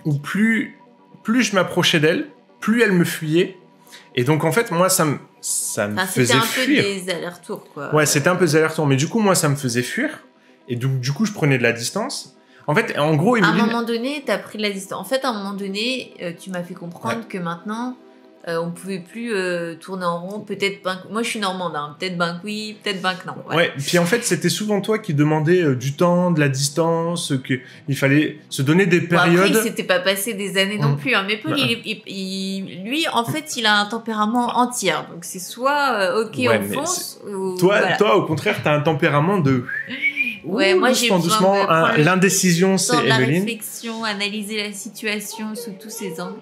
[0.04, 0.76] où plus,
[1.22, 2.28] plus je m'approchais d'elle,
[2.60, 3.56] plus elle me fuyait.
[4.14, 7.10] Et donc, en fait, moi, ça me, ça me Enfin, c'était faisait un peu des
[7.10, 7.94] allers-retours, quoi.
[7.94, 8.86] Ouais, c'était un peu des allers-retours.
[8.86, 10.10] Mais du coup, moi, ça me faisait fuir.
[10.68, 12.36] Et donc, du coup, je prenais de la distance.
[12.66, 15.00] En fait, en gros, À un Emeline- moment donné, t'as pris de la distance.
[15.00, 17.96] En fait, à un moment donné, euh, tu m'as fait comprendre que maintenant,
[18.48, 20.40] euh, on pouvait plus euh, tourner en rond.
[20.40, 20.98] Peut-être ben...
[21.10, 21.94] Moi, je suis normande, hein.
[21.98, 23.34] peut-être ben oui, peut-être ben que non.
[23.44, 23.60] Voilà.
[23.60, 27.32] Ouais, puis en fait, c'était souvent toi qui demandais euh, du temps, de la distance,
[27.44, 27.54] que
[27.88, 29.50] il fallait se donner des Bon, après, périodes.
[29.54, 31.14] il s'était pas passé des années non plus.
[31.14, 31.24] Hein.
[31.26, 31.58] Mais Paul, Bah.
[31.60, 34.92] il, il- il- lui, en fait, il a un tempérament entier.
[35.12, 37.96] Donc, c'est soit euh, ok, Ouais, on fonce, ou Toi, voilà.
[37.96, 39.64] toi, au contraire, t'as un tempérament de.
[40.44, 41.66] Ouais, Ouh, moi, j'ai doucement,
[41.98, 43.40] L'indécision, c'est de la Emeline.
[43.42, 46.38] réflexion, analyser la situation sous tous ses angles.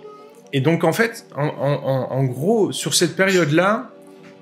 [0.53, 3.91] Et donc, en fait, en, gros, sur cette période-là,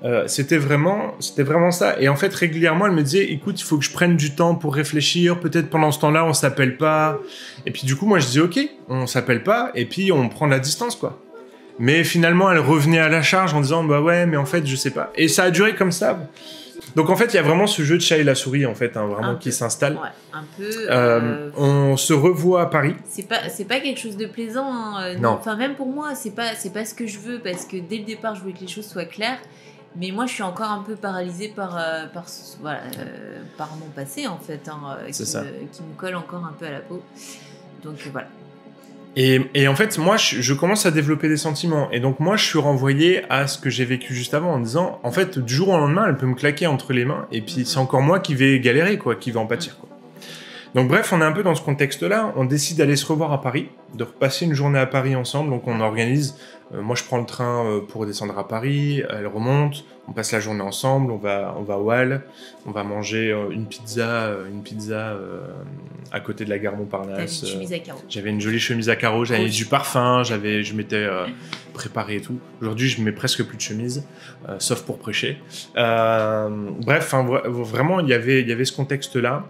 [0.03, 1.99] euh, c'était vraiment, c'était vraiment ça.
[1.99, 4.55] Et en fait, régulièrement, elle me disait, écoute, il faut que je prenne du temps
[4.55, 5.39] pour réfléchir.
[5.39, 7.19] Peut-être pendant ce temps-là, on s'appelle pas.
[7.65, 9.71] Et puis, du coup, moi, je disais, ok, on s'appelle pas.
[9.73, 11.19] Et puis, on prend de la distance, quoi.
[11.79, 14.75] Mais finalement, elle revenait à la charge en disant, bah ouais, mais en fait, je
[14.75, 15.11] sais pas.
[15.15, 16.29] Et ça a duré comme ça.
[16.95, 18.75] Donc, en fait, il y a vraiment ce jeu de chat et la souris, en
[18.75, 19.93] fait, hein, vraiment, Un qui s'installe.
[19.93, 20.69] Ouais, un peu.
[20.89, 22.95] Euh, euh, on se revoit à Paris.
[23.07, 25.29] c'est pas c'est pas quelque chose de plaisant hein, euh, Non.
[25.29, 27.97] enfin même pour moi c'est pas c'est pas ce que je veux parce que dès
[27.97, 29.39] le départ je voulais que les choses soient claires
[29.95, 32.25] mais moi je suis encore un peu paralysée par euh, par
[32.61, 35.21] voilà euh, par mon passé en fait hein, qui.
[35.21, 37.01] Me, qui me colle encore un peu à la peau
[37.83, 38.27] donc voilà
[39.17, 41.89] Et, en fait, moi, je, commence à développer des sentiments.
[41.91, 44.99] Et donc, moi, je suis renvoyé à ce que j'ai vécu juste avant en disant,
[45.03, 47.25] en fait, du jour au lendemain, elle peut me claquer entre les mains.
[47.31, 49.89] Et puis, c'est encore moi qui vais galérer, quoi, qui vais en pâtir, quoi.
[50.73, 52.33] Donc, bref, on est un peu dans ce contexte-là.
[52.35, 55.49] On décide d'aller se revoir à Paris, de repasser une journée à Paris ensemble.
[55.49, 56.35] Donc, on organise.
[56.73, 59.01] euh, moi, je prends le train euh, pour descendre à Paris.
[59.09, 59.85] Elle remonte.
[60.07, 61.11] On passe la journée ensemble.
[61.11, 62.21] On va, on va au Hall.
[62.67, 65.47] On va manger euh, une pizza, euh, une pizza euh,
[66.11, 67.41] à côté de la gare Montparnasse.
[67.41, 70.75] une chemise à carreaux j'avais une jolie chemise à carreaux, j'avais du parfum, j'avais, je
[70.75, 71.25] m'étais euh,
[71.73, 72.37] préparé et tout.
[72.61, 74.05] Aujourd'hui, je mets presque plus de chemise,
[74.47, 75.41] euh, sauf pour prêcher.
[75.75, 79.43] Bref, vra- vraiment, il y avait, il y avait ce contexte-là.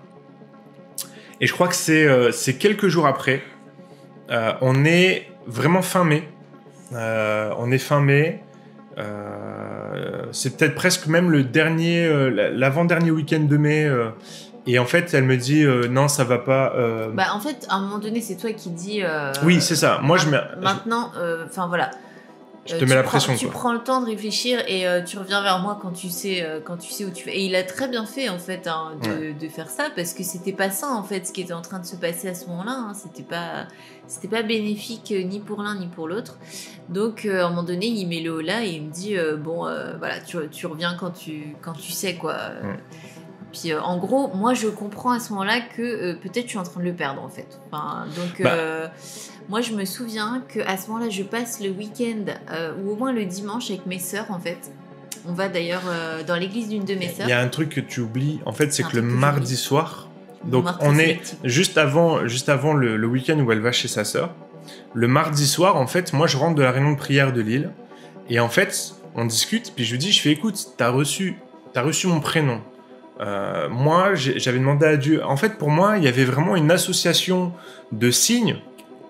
[1.41, 3.41] Et je crois que c'est, c'est quelques jours après.
[4.29, 6.23] On est vraiment fin mai.
[6.93, 8.41] On est fin mai.
[8.97, 9.44] Euh,
[10.31, 13.85] c'est peut-être presque même le dernier, euh, l'avant-dernier week-end de mai.
[13.85, 14.09] euh,
[14.67, 16.73] et en fait, elle me dit euh, non, ça va pas.
[16.75, 19.75] euh, bah en fait à un moment donné c'est toi qui dis euh, oui, c'est
[19.75, 19.99] ça.
[20.01, 20.41] Moi, je mets.
[20.61, 21.91] maintenant euh, enfin voilà
[22.67, 23.53] Je Euh, te mets tu la prends- pression, Tu quoi.
[23.53, 26.59] prends le temps de réfléchir et euh, tu reviens vers moi quand tu sais euh,
[26.63, 27.31] quand tu sais où tu vas.
[27.31, 30.23] Et il a très bien fait en fait hein, de, de faire ça parce que
[30.23, 32.47] c'était pas ça en fait ce qui était en train de se passer à ce
[32.47, 32.71] moment-là.
[32.89, 32.93] hein.
[32.95, 33.67] C'était pas
[34.07, 36.37] c'était pas bénéfique euh, ni pour l'un ni pour l'autre.
[36.89, 39.15] Donc euh, à un moment donné il met le haut là et il me dit
[39.15, 42.35] euh, bon euh, voilà tu, tu reviens quand tu quand tu sais quoi.
[43.59, 46.57] Puis euh, en gros, moi je comprends à ce moment-là que euh, peut-être je suis
[46.57, 47.47] en train de le perdre en fait.
[47.71, 48.51] Enfin, donc Bah.
[48.53, 48.87] euh,
[49.49, 52.25] moi je me souviens que à ce moment-là je passe le week-end
[52.83, 54.57] ou au moins le dimanche avec mes sœurs en fait.
[55.27, 55.81] On va d'ailleurs
[56.27, 57.25] dans l'église d'une de mes sœurs.
[57.25, 59.55] Il y a un truc que tu oublies, en fait, c'est que le que mardi
[59.57, 60.07] soir,
[60.43, 64.03] donc on est juste avant, juste avant le, le week-end où elle va chez sa
[64.03, 64.35] sœur.
[64.93, 67.71] Le mardi soir, en fait, moi je rentre de la réunion de prière de Lille
[68.29, 69.73] et en fait, on discute.
[69.75, 71.37] Puis je lui dis, je fais, écoute, t'as reçu,
[71.73, 72.61] t'as reçu mon prénom.
[73.21, 75.23] Euh, moi, j'avais demandé à Dieu.
[75.23, 77.53] En fait, pour moi, il y avait vraiment une association
[77.91, 78.57] de signes.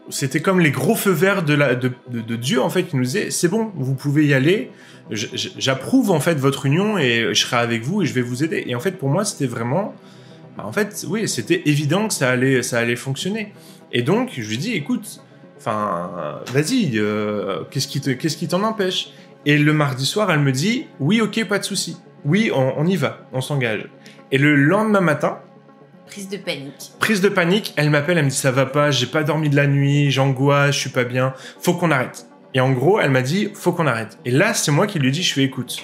[0.10, 3.72] C'était comme les gros feux verts de, Dieu, en fait, qui nous disait c'est bon,
[3.76, 4.72] vous pouvez y aller.
[5.12, 8.64] J'approuve, en fait, votre union et je serai avec vous et je vais vous aider.
[8.68, 9.96] Et en fait, pour moi, c'était vraiment
[10.58, 13.54] Bah, en fait, oui, c'était évident que ça allait, ça allait fonctionner.
[13.92, 15.22] Et donc, je lui dis, écoute,
[15.58, 17.88] enfin, vas-y, euh, qu'est-ce
[18.38, 19.10] qui t'en empêche?
[19.48, 21.98] Et le mardi soir, elle me dit, oui, ok, pas de souci.
[22.26, 23.88] Oui, on y va, on s'engage.
[24.32, 25.40] Et le lendemain matin,
[26.08, 26.92] Prise de panique.
[27.00, 29.56] prise de panique, elle m'appelle, elle me dit, ça va pas, j'ai pas dormi de
[29.56, 32.28] la nuit, j'angoisse, je suis pas bien, faut qu'on arrête.
[32.54, 34.18] Et en gros, elle m'a dit, faut qu'on arrête.
[34.24, 35.84] Et là, c'est moi qui lui dis, je fais, écoute,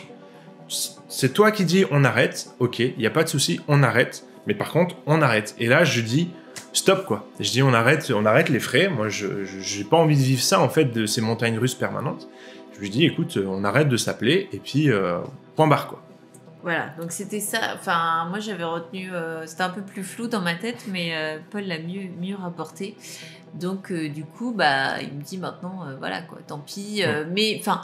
[1.09, 4.23] c'est toi qui dis, on arrête, ok, il y a pas de souci, on arrête.
[4.47, 5.55] Mais par contre, on arrête.
[5.59, 6.29] Et là, je dis,
[6.73, 7.27] stop quoi.
[7.39, 8.89] Je dis, on arrête, on arrête les frais.
[8.89, 12.27] Moi, je j'ai pas envie de vivre ça en fait de ces montagnes russes permanentes.
[12.73, 15.19] Je lui dis, écoute, on arrête de s'appeler et puis euh,
[15.55, 16.01] point barre quoi.
[16.63, 17.57] Voilà, donc c'était ça.
[17.75, 21.37] Enfin, moi j'avais retenu, euh, c'était un peu plus flou dans ma tête, mais euh,
[21.49, 22.95] Paul l'a mieux, mieux rapporté.
[23.55, 27.01] Donc euh, du coup, bah, il me dit maintenant, voilà quoi, tant pis.
[27.31, 27.81] Mais enfin,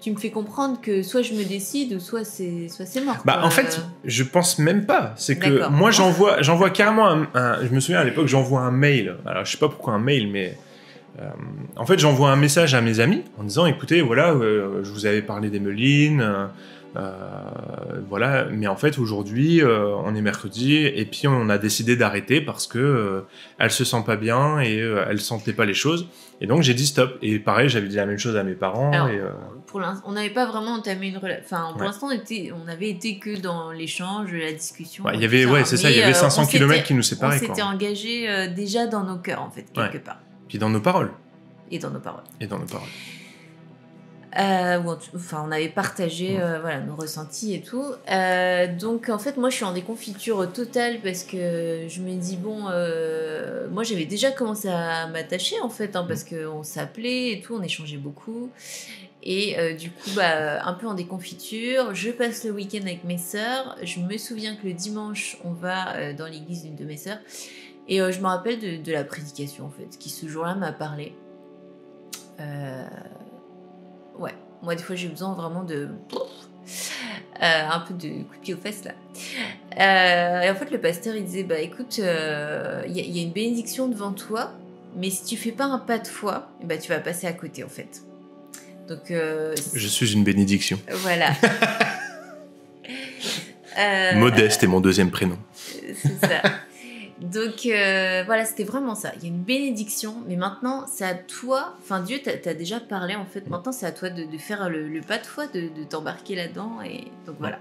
[0.00, 3.18] tu me fais comprendre que soit je me décide ou soit c'est, soit c'est mort.
[3.24, 3.44] Bah quoi.
[3.44, 5.12] en fait, je pense même pas.
[5.16, 8.70] C'est que moi j'envoie, j'envoie carrément un, un- Je me souviens à l'époque, j'envoie un
[8.72, 9.16] mail.
[9.26, 10.56] Alors je sais pas pourquoi un mail, mais
[11.20, 11.28] euh,
[11.76, 15.06] en fait j'envoie un message à mes amis en disant, écoutez, voilà, euh, je vous
[15.06, 16.20] avais parlé d'Emeline.
[16.20, 16.46] euh, euh,
[18.08, 22.40] voilà, mais en fait aujourd'hui euh, on est mercredi et puis on a décidé d'arrêter
[22.40, 23.20] parce que euh,
[23.58, 26.06] elle se sent pas bien et euh, elle sentait pas les choses
[26.40, 28.92] et donc j'ai dit stop et pareil j'avais dit la même chose à mes parents
[28.92, 29.30] Alors, et, euh,
[29.66, 31.42] pour l'instant, on n'avait pas vraiment entamé une relation.
[31.44, 31.86] Enfin, pour Ouais.
[31.86, 35.04] l'instant, on, on avait été que dans l'échange, la discussion.
[35.14, 37.00] il y avait ouais c'est ça il y avait euh, 500 on km qui nous
[37.00, 37.48] On séparaient quoi.
[37.48, 39.98] s'était engagé euh, déjà dans nos cœurs, en fait, quelque Ouais.
[40.00, 40.18] part.
[40.48, 41.10] puis dans nos paroles
[41.70, 42.24] Et dans nos paroles.
[42.40, 42.88] et dans nos paroles
[44.38, 47.84] Euh, tout- enfin, on avait partagé euh, voilà, nos ressentis et tout.
[48.10, 52.36] Euh, donc, en fait, moi, je suis en déconfiture totale parce que je me dis,
[52.36, 52.60] bon,
[53.70, 57.62] moi, j'avais déjà commencé à m'attacher, en fait, hein, parce qu'on s'appelait et tout, on
[57.62, 58.50] échangeait beaucoup.
[59.22, 63.76] Et du coup, bah, un peu en déconfiture, je passe le week-end avec mes sœurs.
[63.82, 67.18] Je me souviens que le dimanche, on va dans l'église d'une de mes sœurs.
[67.86, 71.14] Et je me rappelle de, de la prédication, en fait, qui ce jour-là m'a parlé.
[72.40, 72.84] Euh,
[74.18, 75.88] Ouais, moi des fois j'ai besoin vraiment de...
[77.42, 78.92] Euh, un peu de coup de pied aux fesses là.
[79.80, 83.22] Euh, et en fait le pasteur il disait, bah écoute, euh, il y, y a
[83.22, 84.52] une bénédiction devant toi,
[84.96, 87.64] mais si tu fais pas un pas de foi, ben, tu vas passer à côté
[87.64, 88.02] en fait.
[88.88, 91.30] Donc je suis une bénédiction voilà.
[94.14, 95.38] Modeste est mon deuxième prénom
[96.02, 96.42] c'est ça.
[97.20, 99.12] Donc euh, voilà, c'était vraiment ça.
[99.16, 101.74] Il y a une bénédiction, mais maintenant c'est à toi.
[101.80, 103.48] Enfin, Dieu t'a déjà parlé en fait.
[103.48, 106.80] Maintenant c'est à toi de, faire le, pas de foi, de, t'embarquer là-dedans.
[106.84, 107.58] Et donc voilà.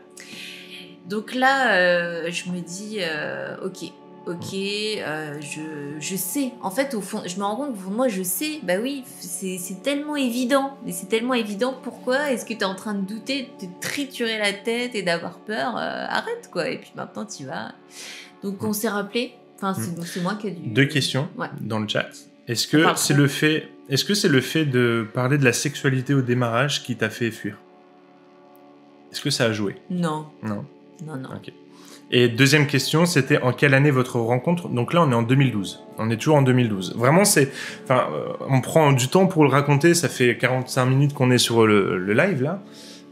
[1.07, 3.91] Donc là, euh, je me dis, euh, ok,
[4.27, 6.53] ok, je, je sais.
[6.61, 8.61] En fait, au fond, je me rends compte, que moi je sais.
[8.63, 10.77] Bah oui, c'est tellement évident.
[10.85, 11.75] Mais c'est tellement évident.
[11.83, 15.03] Pourquoi est-ce que tu es en train de douter, de te triturer la tête et
[15.03, 16.69] d'avoir peur Arrête quoi.
[16.69, 17.73] Et puis maintenant tu vas.
[18.43, 19.35] Donc on s'est rappelé.
[19.61, 20.69] Enfin, c'est moi qui ai dû.
[20.69, 21.47] deux questions Ouais.
[21.61, 22.07] dans le chat
[22.47, 26.13] est-ce que c'est le fait est-ce que c'est le fait de parler de la sexualité
[26.13, 27.57] au démarrage qui t'a fait fuir?
[29.11, 29.75] Est-ce que ça a joué?
[29.89, 30.65] Non, non
[31.05, 31.29] non, non.
[31.35, 31.51] Ok.
[32.13, 34.67] Et deuxième question, c'était en quelle année votre rencontre?
[34.69, 35.79] Donc là, on est en 2012.
[35.97, 36.95] On est toujours en 2012.
[36.97, 37.51] Vraiment, c'est,
[37.85, 39.93] enfin, euh, on prend du temps pour le raconter.
[39.93, 42.61] Ça fait 45 minutes qu'on est sur le, le live là.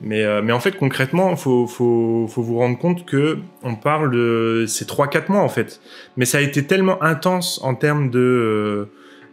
[0.01, 4.11] Mais, euh, mais en fait, concrètement, faut, faut, faut vous rendre compte que on parle
[4.11, 5.81] de ces 3-4 mois en fait.
[6.15, 8.85] Mais ça a été tellement intense en termes de euh,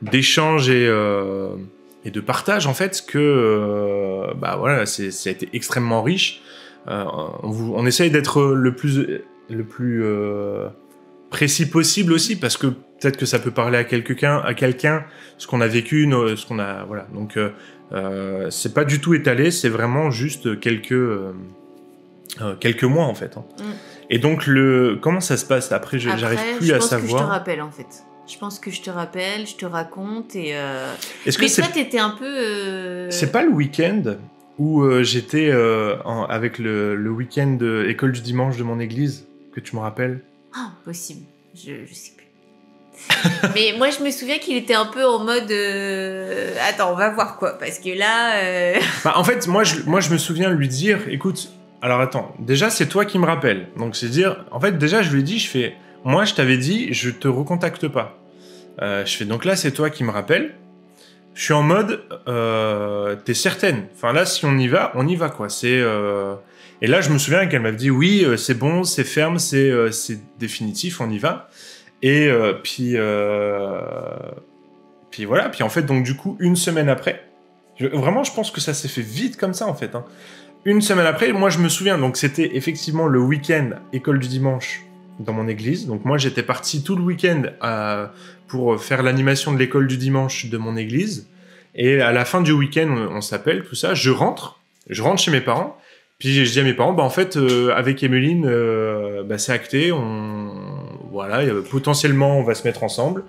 [0.03, 1.51] d'échange et euh,
[2.05, 6.43] et de partage en fait que euh, bah voilà, ça a été extrêmement riche.
[6.89, 10.05] On, vous- on essaye d'être le plus le plus
[11.37, 15.05] précis possible aussi parce que peut-être que ça peut parler à quelqu'un à quelqu'un
[15.37, 17.51] ce qu'on a vécu ce qu'on a voilà donc euh,
[17.93, 21.35] euh, c'est pas du tout étalé c'est vraiment juste quelques euh,
[22.59, 23.45] quelques mois en fait hein.
[23.59, 23.63] Mm.
[24.09, 25.99] et donc le comment ça se passe après?
[25.99, 28.05] J'arrive plus je à pense que je te savoir rappelle en fait.
[28.27, 30.57] Je pense que je te rappelle, je te raconte et.
[30.57, 30.91] euh,
[31.27, 33.11] est-ce que Mais c'est toi, t'étais un peu.
[33.11, 34.17] c'est pas le week-end
[34.59, 35.51] où j'étais
[36.29, 40.23] avec le, le week-end école du dimanche de mon église que tu me rappelles?
[40.57, 41.27] Ah, possible.
[41.55, 42.25] Je, je sais plus.
[43.55, 45.51] Mais moi, je me souviens qu'il était un peu en mode.
[45.51, 47.59] euh, Attends, on va voir quoi.
[47.59, 48.37] Parce que là.
[48.37, 51.51] euh, Bah, en fait, moi je, moi, je me souviens lui dire, écoute,
[51.83, 53.69] alors attends, déjà, c'est toi qui me rappelles.
[53.77, 56.57] Donc, c'est dire, en fait, déjà, je lui ai dit, je fais, moi, je t'avais
[56.57, 58.19] dit, je te recontacte pas.
[58.83, 60.55] Euh, je fais, donc là, c'est toi qui me rappelles.
[61.35, 62.01] Je suis en mode,
[63.27, 63.85] t'es certaine.
[63.95, 65.51] Enfin, là, si on y va, on y va, quoi.
[65.51, 65.83] C'est.
[66.83, 69.71] Et là, je me souviens qu'elle m'avait dit, oui, euh, c'est bon, c'est ferme, c'est
[69.71, 71.49] euh, c'est définitif, on y va.
[72.03, 72.97] Et euh, puis.
[75.11, 77.25] Puis voilà, puis en fait, donc, du coup, une semaine après,
[77.81, 79.95] vraiment, je pense que ça s'est fait vite comme ça, en fait.
[79.95, 80.05] hein.
[80.67, 84.83] Une semaine après, moi, je me souviens, donc c'était effectivement le week-end, école du dimanche,
[85.19, 85.87] dans mon église.
[85.87, 87.45] Donc moi, j'étais parti tout le week-end
[88.49, 91.29] pour faire l'animation de l'école du dimanche de mon église.
[91.77, 93.95] Et à la fin du week-end, on, s'appelle, tout ça.
[93.95, 94.61] Je rentre,
[94.91, 95.79] je rentre chez mes parents.
[96.19, 99.53] Puis je dis à mes parents, bah en fait, euh, avec Emeline, euh, bah, c'est
[99.53, 99.93] acté.
[99.93, 100.51] On,
[101.11, 103.25] voilà, potentiellement, on va se mettre ensemble.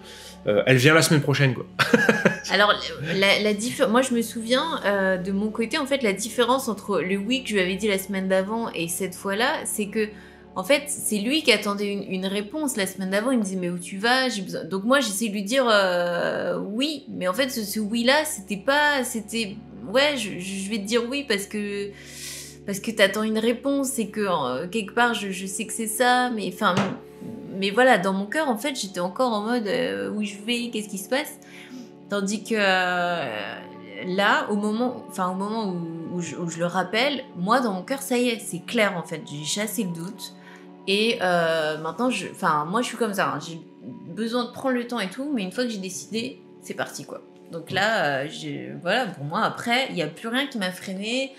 [0.45, 1.65] elle vient la semaine prochaine, quoi.
[2.49, 2.73] Alors,
[3.15, 4.81] la, la moi, je me souviens
[5.17, 7.87] de mon côté, en fait, la différence entre le oui que je lui avais dit
[7.87, 10.09] la semaine d'avant et cette fois-là, c'est que
[10.57, 13.29] en fait, c'est lui qui attendait une, réponse la semaine d'avant.
[13.29, 14.27] Il me disait mais où tu vas?
[14.27, 14.63] J'ai besoin.
[14.63, 18.57] Donc moi j'essaie de lui dire euh, oui, mais en fait ce, oui là c'était
[18.57, 19.55] pas, c'était
[19.87, 21.91] ouais je, vais te dire oui parce que
[22.67, 26.29] parce que t'attends une réponse et que euh, quelque part je, sais que c'est ça,
[26.29, 26.75] mais enfin
[27.55, 30.69] mais voilà dans mon cœur en fait j'étais encore en mode euh, où je vais,
[30.69, 31.39] qu'est-ce qui se passe,
[32.09, 32.55] tandis que
[34.05, 35.73] là, au moment, enfin, au moment
[36.13, 39.21] où, je, le rappelle, moi, dans mon cœur, ça y est, c'est clair, en fait.
[39.29, 40.33] J'ai chassé le doute.
[40.87, 43.33] Et euh, maintenant, enfin, moi, je suis comme ça.
[43.33, 43.39] Hein.
[43.45, 43.59] J'ai
[44.13, 47.05] besoin de prendre le temps et tout, mais une fois que j'ai décidé, c'est parti,
[47.05, 47.21] quoi.
[47.51, 51.33] Donc là, euh, voilà, pour moi, après, il n'y a plus rien qui m'a freiné.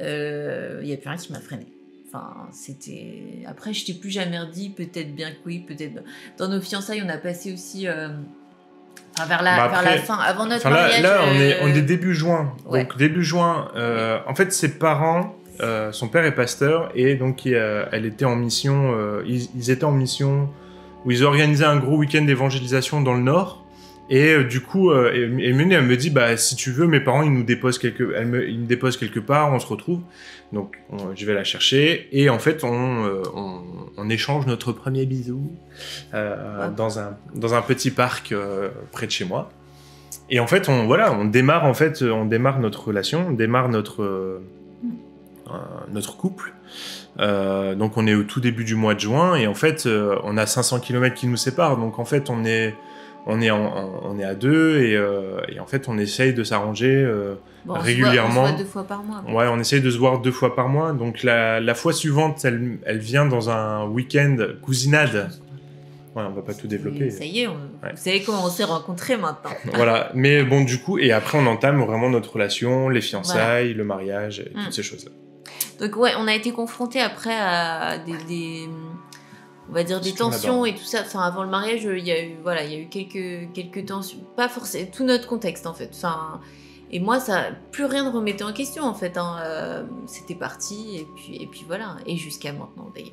[0.00, 1.66] Euh, il n'y a plus rien qui m'a freiné.
[2.08, 3.42] Enfin, c'était.
[3.46, 6.02] Après, je t'ai plus jamais dit, peut-être bien que oui, peut-être.
[6.38, 7.88] Dans nos fiançailles, on a passé aussi.
[7.88, 11.02] Enfin, vers, la, bah, vers la fin, avant notre mariage.
[11.02, 12.54] Là, on, est, on est début juin.
[12.70, 13.70] Donc, début juin,
[14.26, 18.92] en fait, ses parents euh, son père est pasteur et donc elle était en mission.
[18.94, 20.48] Euh, ils, étaient en mission
[21.04, 23.64] où ils organisaient un gros week-end d'évangélisation dans le Nord.
[24.08, 27.32] Et euh, du coup, Emune, elle me dit, bah si tu veux, mes parents ils
[27.32, 30.00] nous déposent quelque, elle me, ils me déposent quelque part, on se retrouve.
[30.52, 30.78] Donc
[31.16, 33.20] je vais la chercher et en fait on,
[33.96, 35.50] on, échange notre premier bisou
[36.12, 38.32] dans un dans un petit parc
[38.92, 39.50] près de chez moi.
[40.30, 43.68] Et en fait on voilà, on démarre en fait, on démarre notre relation, on démarre
[43.68, 44.40] notre
[45.92, 46.54] notre couple.
[47.18, 50.16] Euh, donc on est au tout début du mois de juin et en fait euh,
[50.24, 52.74] on a 500 km qui nous séparent donc en fait on est
[53.26, 57.06] on est on est à deux et, euh, et, en fait on essaye de s'arranger
[57.68, 58.42] régulièrement.
[58.42, 59.24] On se voit, deux fois par mois.
[59.28, 60.92] Ouais, on essaye de se voir deux fois par mois.
[60.92, 65.30] Donc la, la fois suivante, elle, elle vient dans un week-end cousinade.
[66.16, 67.10] Ouais, on va pas tout développer.
[67.10, 67.54] ça y est, vous
[67.96, 69.50] savez comment on s'est rencontrés maintenant.
[69.74, 73.84] voilà, mais bon, du coup, et après, on entame vraiment notre relation, les fiançailles, le
[73.84, 74.72] mariage, et toutes mm.
[74.72, 75.10] ces choses-là.
[75.78, 78.66] Donc ouais, on a été confronté après à des,
[79.68, 81.00] on va dire des tensions et tout ça.
[81.02, 83.86] Enfin, avant le mariage, il y a eu voilà, il y a eu quelques quelques
[83.86, 85.90] tensions, pas forcément tout notre contexte en fait.
[85.94, 86.40] Enfin,
[86.90, 89.16] et moi, ça plus rien ne remettait en question en fait.
[89.18, 89.36] Hein.
[89.40, 91.96] Euh, c'était parti et puis et puis voilà.
[92.06, 93.12] Et jusqu'à maintenant d'ailleurs.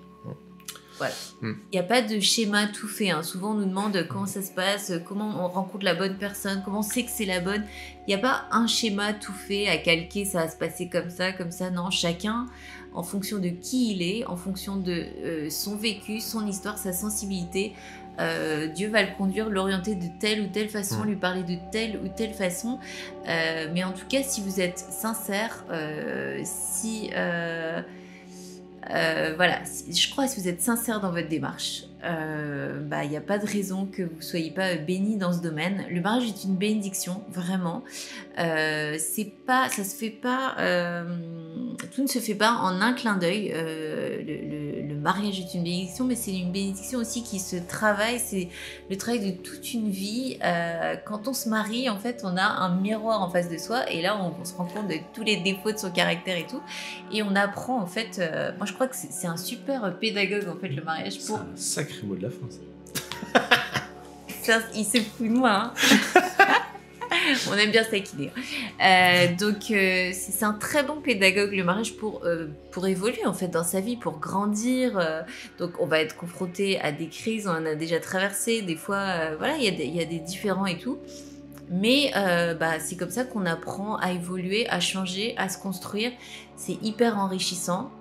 [0.98, 1.14] Voilà.
[1.42, 1.54] Hmm.
[1.72, 3.10] Il n'y a pas de schéma tout fait.
[3.10, 3.24] Hein.
[3.24, 6.80] Souvent, on nous demande comment ça se passe, comment on rencontre la bonne personne, comment
[6.80, 7.66] on sait que c'est la bonne.
[8.08, 11.10] Il n'y a pas un schéma tout fait à calquer, ça va se passer comme
[11.10, 11.72] ça, comme ça.
[11.72, 12.46] Non, chacun,
[12.94, 16.94] en fonction de qui il est, en fonction de euh, son vécu, son histoire, sa
[16.94, 17.74] sensibilité,
[18.20, 21.08] euh, Dieu va le conduire, l'orienter de telle ou telle façon, hmm.
[21.08, 22.80] lui parler de telle ou telle façon.
[23.28, 25.66] Euh, mais en tout cas, si vous êtes sincère,
[26.44, 27.10] si
[29.38, 33.18] voilà, je crois que si vous êtes sincère dans votre démarche, euh, bah, il n'y
[33.18, 35.86] a pas de raison que vous ne soyez pas béni dans ce domaine.
[35.90, 37.84] Le mariage est une bénédiction, vraiment.
[38.40, 41.06] Euh, c'est pas, ça se fait pas, euh,
[41.96, 43.54] tout ne se fait pas en un clin d'œil.
[43.54, 48.20] Le, le, mariage est une bénédiction, mais c'est une bénédiction aussi qui se travaille.
[48.20, 48.48] C'est
[48.90, 50.40] le travail de toute une vie.
[51.06, 54.02] quand on se marie, en fait, on a un miroir en face de soi, et
[54.02, 56.62] là, on, se rend compte de tous les défauts de son caractère et tout,
[57.12, 58.22] et on apprend en fait.
[58.58, 61.40] moi, je crois que c'est un super pédagogue en fait le mariage pour
[62.04, 62.48] mot de la fin,
[64.76, 65.52] il se fout de moi.
[65.52, 65.74] Hein.
[67.50, 68.30] On aime bien ça qui
[68.82, 73.34] Euh, donc, euh, c'est un très bon pédagogue, le mariage, pour, euh, pour évoluer, en
[73.34, 75.26] fait, dans sa vie, pour grandir.
[75.60, 78.62] Donc, on va être confronté à des crises, on en a déjà traversé.
[78.62, 80.98] Des fois, voilà, il y, y, a des différents et tout.
[81.70, 82.12] Mais
[82.60, 86.12] bah, c'est comme ça qu'on apprend à évoluer, à changer, à se construire.
[86.56, 87.92] C'est hyper enrichissant.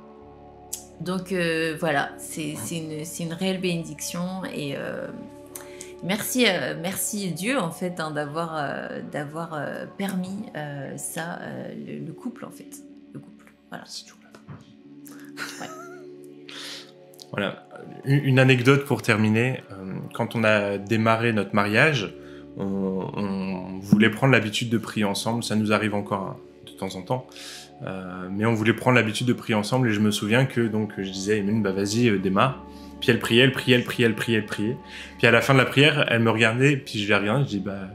[1.04, 5.08] Donc euh, voilà, c'est une, une, réelle bénédiction et euh,
[6.04, 9.60] merci, euh, merci Dieu en fait hein, d'avoir
[9.98, 10.44] permis
[10.96, 11.40] ça,
[11.74, 13.52] le, couple en fait, le couple.
[13.70, 13.84] Voilà.
[13.86, 15.66] C'est toujours là.
[17.32, 17.66] Voilà,
[18.04, 19.64] une anecdote pour terminer.
[20.12, 22.14] Quand on a démarré notre mariage,
[22.58, 25.42] on, on voulait prendre l'habitude de prier ensemble.
[25.42, 26.36] Ça nous arrive encore hein,
[26.66, 27.26] de temps en temps.
[27.84, 30.92] Euh, mais on voulait prendre l'habitude de prier ensemble et je me souviens que donc
[30.98, 32.64] je disais Emine bah vas-y euh, démarre.
[33.00, 34.76] Puis elle priait elle priait elle priait elle priait elle priait.
[35.18, 37.48] Puis à la fin de la prière elle me regardait puis je lui regardé je
[37.48, 37.88] dis bah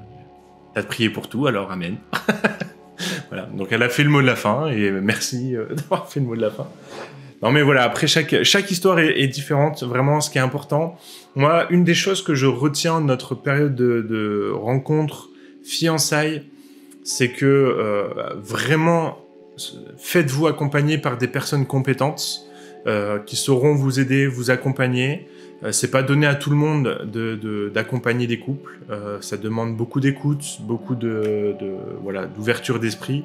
[0.73, 1.97] t'as prié pour tout alors amen.
[3.29, 3.47] Voilà.
[3.53, 6.25] Donc elle a fait le mot de la fin et merci euh, d'avoir fait le
[6.25, 6.67] mot de la fin.
[7.43, 9.83] Non mais voilà, après chaque, chaque histoire est, est différente.
[9.83, 10.97] Vraiment, ce qui est important,
[11.35, 15.29] moi, une des choses que je retiens de notre période de, de rencontre,
[15.63, 16.43] fiançailles,
[17.03, 19.19] c'est que euh, vraiment,
[19.97, 22.47] faites-vous accompagner par des personnes compétentes
[22.85, 25.27] euh, qui sauront vous aider, vous accompagner.
[25.63, 28.79] Euh, c'est pas donné à tout le monde de, d'accompagner des couples.
[28.89, 33.23] Euh, ça demande beaucoup d'écoute, beaucoup de, de voilà d'ouverture d'esprit.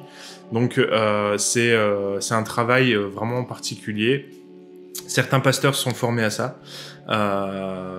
[0.53, 4.27] Donc euh, c'est euh, c'est un travail euh, vraiment particulier.
[5.07, 6.59] Certains pasteurs sont formés à ça.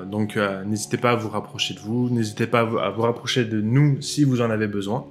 [0.08, 4.02] Donc n'hésitez pas à vous rapprocher de vous, n'hésitez pas à vous rapprocher de nous
[4.02, 5.06] si vous en avez besoin.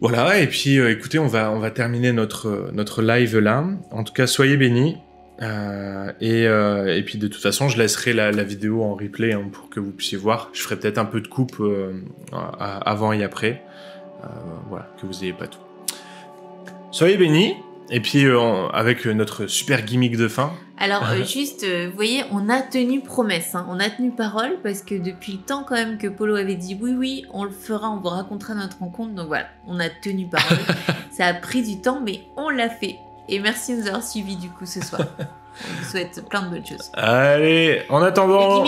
[0.00, 3.64] Voilà, et puis euh, écoutez, on va, on va terminer notre, notre live là.
[3.90, 4.96] En tout cas, soyez bénis.
[5.42, 9.48] Euh, et, euh, et puis de toute façon, je laisserai la, vidéo en replay hein,
[9.52, 10.50] pour que vous puissiez voir.
[10.52, 11.92] Je ferai peut-être un peu de coupe euh,
[12.32, 13.62] avant et après.
[14.22, 14.26] Euh,
[14.68, 15.60] voilà, que vous ayez pas tout.
[16.90, 17.54] Soyez bénis.
[17.90, 20.52] Et puis euh, avec notre super gimmick de fin.
[20.78, 24.58] Alors, euh, juste, euh, vous voyez, on a tenu promesse, hein, on a tenu parole,
[24.62, 27.50] parce que depuis le temps quand même que Polo avait dit oui, oui, on le
[27.50, 29.14] fera, on vous racontera notre rencontre.
[29.14, 30.58] Donc voilà, on a tenu parole.
[31.10, 32.96] Ça a pris du temps, mais on l'a fait.
[33.28, 35.02] Et merci de nous avoir suivis du coup ce soir.
[35.18, 36.90] on vous souhaite plein de bonnes choses.
[36.94, 38.64] Allez, en attendant,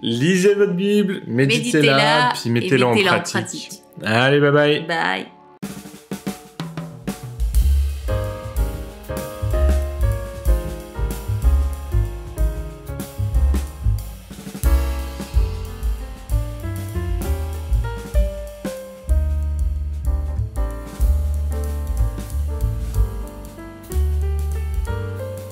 [0.00, 3.32] lisez votre Bible, méditez-la, puis et mettez-la en en pratique.
[3.32, 3.82] pratique.
[4.04, 4.86] Allez, bye bye.
[4.86, 5.26] Bye.